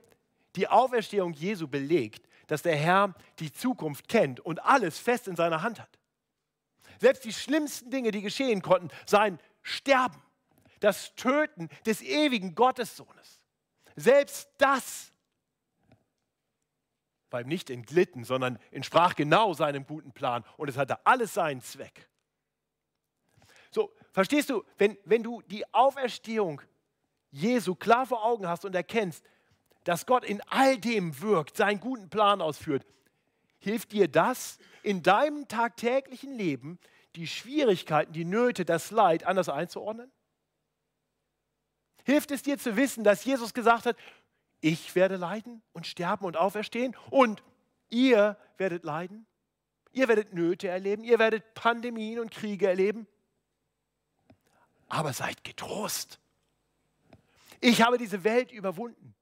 die 0.55 0.67
Auferstehung 0.67 1.33
Jesu 1.33 1.67
belegt, 1.67 2.27
dass 2.47 2.63
der 2.63 2.75
Herr 2.75 3.13
die 3.39 3.51
Zukunft 3.51 4.07
kennt 4.07 4.39
und 4.39 4.63
alles 4.63 4.97
fest 4.97 5.27
in 5.27 5.35
seiner 5.35 5.61
Hand 5.61 5.79
hat. 5.79 5.99
Selbst 6.99 7.25
die 7.25 7.33
schlimmsten 7.33 7.91
Dinge, 7.91 8.11
die 8.11 8.21
geschehen 8.21 8.61
konnten, 8.61 8.89
sein 9.05 9.39
Sterben, 9.61 10.21
das 10.79 11.13
Töten 11.15 11.69
des 11.85 12.01
ewigen 12.01 12.55
Gottessohnes, 12.55 13.36
selbst 13.97 14.47
das 14.59 15.11
war 17.29 17.41
ihm 17.41 17.47
nicht 17.47 17.69
entglitten, 17.69 18.23
sondern 18.23 18.57
entsprach 18.71 19.15
genau 19.15 19.53
seinem 19.53 19.85
guten 19.85 20.13
Plan 20.13 20.45
und 20.55 20.69
es 20.69 20.77
hatte 20.77 21.05
alles 21.05 21.33
seinen 21.33 21.61
Zweck. 21.61 22.07
So, 23.71 23.91
verstehst 24.13 24.49
du, 24.49 24.63
wenn, 24.77 24.97
wenn 25.03 25.23
du 25.23 25.41
die 25.41 25.65
Auferstehung 25.73 26.61
Jesu 27.31 27.75
klar 27.75 28.05
vor 28.05 28.23
Augen 28.23 28.47
hast 28.47 28.63
und 28.63 28.75
erkennst, 28.75 29.25
dass 29.83 30.05
Gott 30.05 30.23
in 30.23 30.41
all 30.49 30.77
dem 30.77 31.21
wirkt, 31.21 31.57
seinen 31.57 31.79
guten 31.79 32.09
Plan 32.09 32.41
ausführt, 32.41 32.85
hilft 33.59 33.91
dir 33.91 34.07
das 34.07 34.57
in 34.83 35.03
deinem 35.03 35.47
tagtäglichen 35.47 36.33
Leben, 36.37 36.79
die 37.15 37.27
Schwierigkeiten, 37.27 38.13
die 38.13 38.25
Nöte, 38.25 38.63
das 38.63 38.91
Leid 38.91 39.25
anders 39.25 39.49
einzuordnen? 39.49 40.11
Hilft 42.07 42.31
es 42.31 42.41
dir 42.41 42.57
zu 42.57 42.77
wissen, 42.77 43.03
dass 43.03 43.25
Jesus 43.25 43.53
gesagt 43.53 43.85
hat, 43.85 43.97
ich 44.61 44.95
werde 44.95 45.17
leiden 45.17 45.61
und 45.73 45.85
sterben 45.85 46.23
und 46.23 46.37
auferstehen 46.37 46.95
und 47.09 47.43
ihr 47.89 48.37
werdet 48.57 48.85
leiden. 48.85 49.25
Ihr 49.91 50.07
werdet 50.07 50.33
Nöte 50.33 50.69
erleben, 50.69 51.03
ihr 51.03 51.19
werdet 51.19 51.53
Pandemien 51.53 52.21
und 52.21 52.31
Kriege 52.31 52.65
erleben. 52.65 53.07
Aber 54.87 55.11
seid 55.11 55.43
getrost. 55.43 56.21
Ich 57.59 57.81
habe 57.81 57.97
diese 57.97 58.23
Welt 58.23 58.53
überwunden. 58.53 59.13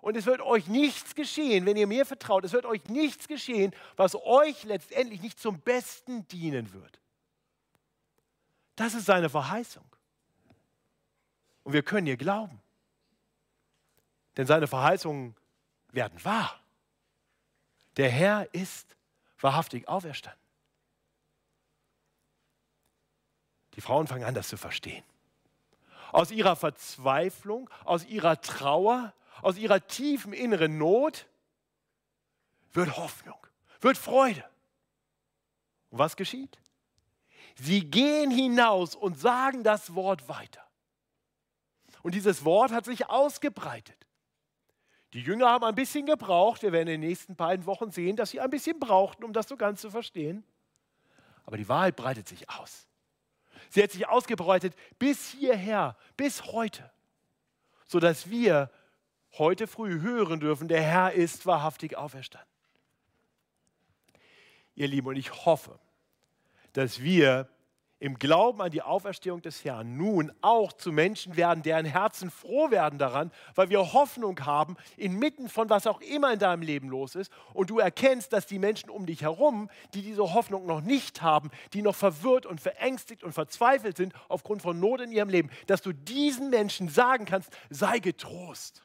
Und 0.00 0.16
es 0.16 0.24
wird 0.24 0.40
euch 0.40 0.68
nichts 0.68 1.14
geschehen, 1.14 1.66
wenn 1.66 1.76
ihr 1.76 1.86
mir 1.86 2.06
vertraut. 2.06 2.46
Es 2.46 2.54
wird 2.54 2.64
euch 2.64 2.86
nichts 2.86 3.28
geschehen, 3.28 3.74
was 3.96 4.14
euch 4.14 4.64
letztendlich 4.64 5.20
nicht 5.20 5.38
zum 5.38 5.60
Besten 5.60 6.26
dienen 6.28 6.72
wird. 6.72 7.02
Das 8.76 8.94
ist 8.94 9.04
seine 9.04 9.28
Verheißung. 9.28 9.84
Und 11.64 11.72
wir 11.72 11.82
können 11.82 12.06
ihr 12.06 12.16
glauben. 12.16 12.60
Denn 14.36 14.46
seine 14.46 14.66
Verheißungen 14.66 15.36
werden 15.90 16.24
wahr. 16.24 16.58
Der 17.96 18.10
Herr 18.10 18.52
ist 18.54 18.96
wahrhaftig 19.40 19.88
auferstanden. 19.88 20.40
Die 23.74 23.80
Frauen 23.80 24.06
fangen 24.06 24.24
an, 24.24 24.34
das 24.34 24.48
zu 24.48 24.56
verstehen. 24.56 25.04
Aus 26.12 26.30
ihrer 26.30 26.56
Verzweiflung, 26.56 27.70
aus 27.84 28.04
ihrer 28.04 28.40
Trauer, 28.40 29.14
aus 29.40 29.56
ihrer 29.56 29.86
tiefen 29.86 30.32
inneren 30.32 30.76
Not 30.76 31.26
wird 32.72 32.96
Hoffnung, 32.96 33.38
wird 33.80 33.96
Freude. 33.96 34.44
Und 35.90 35.98
was 35.98 36.16
geschieht? 36.16 36.58
Sie 37.54 37.90
gehen 37.90 38.30
hinaus 38.30 38.94
und 38.94 39.18
sagen 39.18 39.62
das 39.62 39.94
Wort 39.94 40.28
weiter. 40.28 40.66
Und 42.02 42.14
dieses 42.14 42.44
Wort 42.44 42.72
hat 42.72 42.84
sich 42.84 43.08
ausgebreitet. 43.08 43.96
Die 45.12 45.20
Jünger 45.20 45.48
haben 45.48 45.64
ein 45.64 45.74
bisschen 45.74 46.06
gebraucht. 46.06 46.62
Wir 46.62 46.72
werden 46.72 46.88
in 46.88 47.00
den 47.00 47.08
nächsten 47.08 47.36
beiden 47.36 47.66
Wochen 47.66 47.90
sehen, 47.90 48.16
dass 48.16 48.30
sie 48.30 48.40
ein 48.40 48.50
bisschen 48.50 48.80
brauchten, 48.80 49.24
um 49.24 49.32
das 49.32 49.48
so 49.48 49.56
ganz 49.56 49.80
zu 49.80 49.90
verstehen. 49.90 50.44
Aber 51.44 51.56
die 51.56 51.68
Wahrheit 51.68 51.96
breitet 51.96 52.28
sich 52.28 52.48
aus. 52.48 52.86
Sie 53.68 53.82
hat 53.82 53.90
sich 53.90 54.08
ausgebreitet 54.08 54.74
bis 54.98 55.30
hierher, 55.30 55.96
bis 56.16 56.44
heute, 56.46 56.90
sodass 57.86 58.28
wir 58.30 58.70
heute 59.38 59.66
früh 59.66 60.00
hören 60.00 60.40
dürfen, 60.40 60.68
der 60.68 60.82
Herr 60.82 61.12
ist 61.12 61.46
wahrhaftig 61.46 61.96
auferstanden. 61.96 62.48
Ihr 64.74 64.88
Lieben, 64.88 65.08
und 65.08 65.16
ich 65.16 65.44
hoffe, 65.44 65.78
dass 66.72 67.00
wir 67.00 67.48
im 68.02 68.18
Glauben 68.18 68.60
an 68.60 68.72
die 68.72 68.82
Auferstehung 68.82 69.42
des 69.42 69.64
Herrn 69.64 69.96
nun 69.96 70.32
auch 70.40 70.72
zu 70.72 70.90
Menschen 70.90 71.36
werden, 71.36 71.62
deren 71.62 71.86
Herzen 71.86 72.32
froh 72.32 72.72
werden 72.72 72.98
daran, 72.98 73.30
weil 73.54 73.70
wir 73.70 73.92
Hoffnung 73.92 74.44
haben, 74.44 74.76
inmitten 74.96 75.48
von 75.48 75.70
was 75.70 75.86
auch 75.86 76.00
immer 76.00 76.32
in 76.32 76.40
deinem 76.40 76.62
Leben 76.62 76.88
los 76.88 77.14
ist. 77.14 77.30
Und 77.54 77.70
du 77.70 77.78
erkennst, 77.78 78.32
dass 78.32 78.46
die 78.46 78.58
Menschen 78.58 78.90
um 78.90 79.06
dich 79.06 79.22
herum, 79.22 79.70
die 79.94 80.02
diese 80.02 80.34
Hoffnung 80.34 80.66
noch 80.66 80.80
nicht 80.80 81.22
haben, 81.22 81.52
die 81.74 81.82
noch 81.82 81.94
verwirrt 81.94 82.44
und 82.44 82.60
verängstigt 82.60 83.22
und 83.22 83.34
verzweifelt 83.34 83.96
sind 83.96 84.14
aufgrund 84.28 84.62
von 84.62 84.80
Not 84.80 85.00
in 85.00 85.12
ihrem 85.12 85.28
Leben, 85.28 85.48
dass 85.68 85.80
du 85.80 85.92
diesen 85.92 86.50
Menschen 86.50 86.88
sagen 86.88 87.24
kannst, 87.24 87.50
sei 87.70 88.00
getrost. 88.00 88.82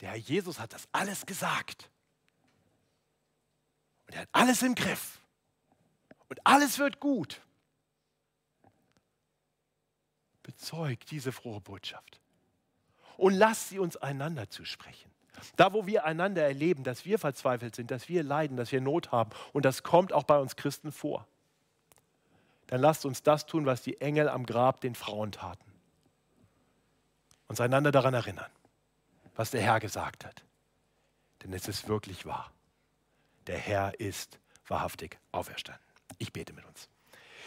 Der 0.00 0.08
Herr 0.08 0.16
Jesus 0.16 0.58
hat 0.58 0.72
das 0.72 0.88
alles 0.90 1.26
gesagt. 1.26 1.92
Und 4.08 4.16
er 4.16 4.22
hat 4.22 4.28
alles 4.32 4.64
im 4.64 4.74
Griff 4.74 5.17
und 6.28 6.38
alles 6.44 6.78
wird 6.78 7.00
gut. 7.00 7.40
Bezeugt 10.42 11.10
diese 11.10 11.32
frohe 11.32 11.60
Botschaft 11.60 12.20
und 13.16 13.34
lasst 13.34 13.68
sie 13.68 13.78
uns 13.78 13.96
einander 13.96 14.48
zusprechen. 14.48 15.10
Da, 15.56 15.72
wo 15.72 15.86
wir 15.86 16.04
einander 16.04 16.42
erleben, 16.42 16.84
dass 16.84 17.04
wir 17.04 17.18
verzweifelt 17.18 17.76
sind, 17.76 17.90
dass 17.90 18.08
wir 18.08 18.22
leiden, 18.22 18.56
dass 18.56 18.72
wir 18.72 18.80
Not 18.80 19.12
haben, 19.12 19.30
und 19.52 19.64
das 19.64 19.82
kommt 19.82 20.12
auch 20.12 20.24
bei 20.24 20.38
uns 20.38 20.56
Christen 20.56 20.90
vor, 20.90 21.26
dann 22.68 22.80
lasst 22.80 23.06
uns 23.06 23.22
das 23.22 23.46
tun, 23.46 23.66
was 23.66 23.82
die 23.82 24.00
Engel 24.00 24.28
am 24.28 24.46
Grab 24.46 24.80
den 24.80 24.94
Frauen 24.94 25.32
taten. 25.32 25.64
Uns 27.46 27.60
einander 27.60 27.92
daran 27.92 28.14
erinnern, 28.14 28.50
was 29.36 29.50
der 29.50 29.62
Herr 29.62 29.80
gesagt 29.80 30.24
hat. 30.24 30.44
Denn 31.42 31.52
es 31.52 31.66
ist 31.68 31.88
wirklich 31.88 32.26
wahr. 32.26 32.52
Der 33.46 33.58
Herr 33.58 33.98
ist 34.00 34.38
wahrhaftig 34.66 35.18
auferstanden. 35.32 35.87
Ich 36.16 36.32
bete 36.32 36.52
mit 36.52 36.64
uns. 36.64 36.88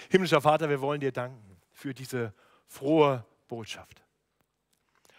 Himmlischer 0.10 0.42
Vater, 0.42 0.70
wir 0.70 0.82
wollen 0.82 1.02
dir 1.02 1.12
danken 1.12 1.58
für 1.74 1.94
diese 1.94 2.34
frohe 2.68 3.26
Botschaft. 3.48 4.04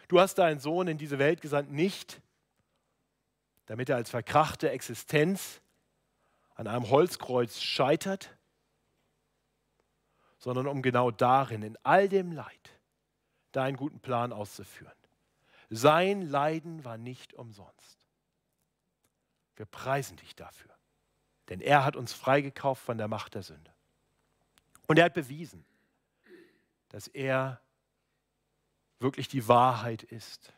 Du 0.09 0.21
hast 0.21 0.37
deinen 0.37 0.61
Sohn 0.61 0.87
in 0.89 0.99
diese 0.99 1.19
Welt 1.19 1.41
gesandt, 1.41 1.73
nicht 1.73 2.23
damit 3.67 3.89
er 3.89 3.97
als 3.97 4.11
verkrachte 4.11 4.71
Existenz 4.71 5.63
an 6.55 6.67
einem 6.67 6.91
Holzkreuz 6.91 7.61
scheitert, 7.61 8.37
sondern 10.39 10.67
um 10.67 10.83
genau 10.83 11.11
darin, 11.11 11.63
in 11.63 11.79
all 11.83 12.09
dem 12.09 12.33
Leid, 12.33 12.71
deinen 13.53 13.77
guten 13.77 14.01
Plan 14.01 14.33
auszuführen. 14.33 14.93
Sein 15.71 16.23
Leiden 16.23 16.85
war 16.85 16.99
nicht 16.99 17.35
umsonst. 17.35 18.07
Wir 19.57 19.67
preisen 19.67 20.17
dich 20.17 20.35
dafür. 20.35 20.75
Denn 21.53 21.61
er 21.61 21.85
hat 21.85 21.97
uns 21.97 22.15
freigekauft 22.15 22.83
von 22.83 22.97
der 22.97 23.09
Macht 23.09 23.35
der 23.35 23.43
Sünde. 23.43 23.71
Und 24.87 24.99
er 24.99 25.05
hat 25.05 25.13
bewiesen, 25.13 25.67
dass 26.89 27.09
er 27.09 27.61
wirklich 29.01 29.29
die 29.29 29.49
Wahrheit 29.49 30.03
ist. 30.03 30.55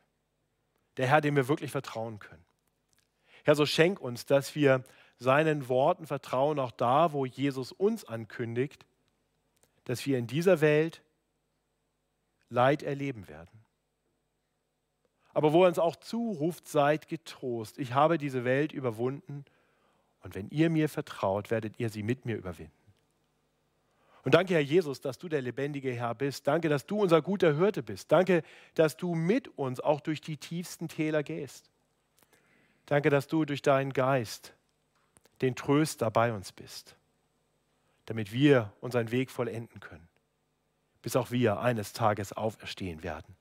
Der 0.96 1.08
Herr, 1.08 1.20
dem 1.20 1.34
wir 1.34 1.48
wirklich 1.48 1.72
vertrauen 1.72 2.20
können. 2.20 2.44
Herr, 3.42 3.56
so 3.56 3.66
schenk 3.66 4.00
uns, 4.00 4.24
dass 4.24 4.54
wir 4.54 4.84
seinen 5.18 5.68
Worten 5.68 6.06
vertrauen, 6.06 6.60
auch 6.60 6.70
da, 6.70 7.12
wo 7.12 7.26
Jesus 7.26 7.72
uns 7.72 8.04
ankündigt, 8.04 8.86
dass 9.82 10.06
wir 10.06 10.16
in 10.16 10.28
dieser 10.28 10.60
Welt 10.60 11.02
Leid 12.50 12.84
erleben 12.84 13.26
werden. 13.26 13.64
Aber 15.32 15.52
wo 15.52 15.64
er 15.64 15.68
uns 15.70 15.80
auch 15.80 15.96
zuruft, 15.96 16.68
seid 16.68 17.08
getrost. 17.08 17.80
Ich 17.80 17.94
habe 17.94 18.16
diese 18.16 18.44
Welt 18.44 18.70
überwunden 18.70 19.44
und 20.24 20.34
wenn 20.34 20.48
ihr 20.48 20.70
mir 20.70 20.88
vertraut, 20.88 21.50
werdet 21.50 21.78
ihr 21.78 21.90
sie 21.90 22.02
mit 22.02 22.24
mir 22.24 22.36
überwinden. 22.36 22.72
Und 24.22 24.34
danke, 24.34 24.54
Herr 24.54 24.60
Jesus, 24.60 25.02
dass 25.02 25.18
du 25.18 25.28
der 25.28 25.42
lebendige 25.42 25.92
Herr 25.92 26.14
bist. 26.14 26.46
Danke, 26.46 26.70
dass 26.70 26.86
du 26.86 27.02
unser 27.02 27.20
guter 27.20 27.56
Hirte 27.56 27.82
bist. 27.82 28.10
Danke, 28.10 28.42
dass 28.74 28.96
du 28.96 29.14
mit 29.14 29.48
uns 29.58 29.80
auch 29.80 30.00
durch 30.00 30.22
die 30.22 30.38
tiefsten 30.38 30.88
Täler 30.88 31.22
gehst. 31.22 31.70
Danke, 32.86 33.10
dass 33.10 33.26
du 33.28 33.44
durch 33.44 33.60
deinen 33.60 33.92
Geist 33.92 34.54
den 35.42 35.54
Tröster 35.54 36.10
bei 36.10 36.32
uns 36.32 36.52
bist, 36.52 36.96
damit 38.06 38.32
wir 38.32 38.72
unseren 38.80 39.10
Weg 39.10 39.30
vollenden 39.30 39.80
können, 39.80 40.08
bis 41.02 41.16
auch 41.16 41.30
wir 41.30 41.60
eines 41.60 41.92
Tages 41.92 42.32
auferstehen 42.32 43.02
werden 43.02 43.36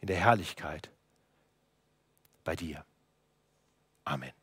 in 0.00 0.06
der 0.06 0.16
Herrlichkeit 0.16 0.90
bei 2.44 2.54
dir. 2.54 2.84
Amen. 4.04 4.37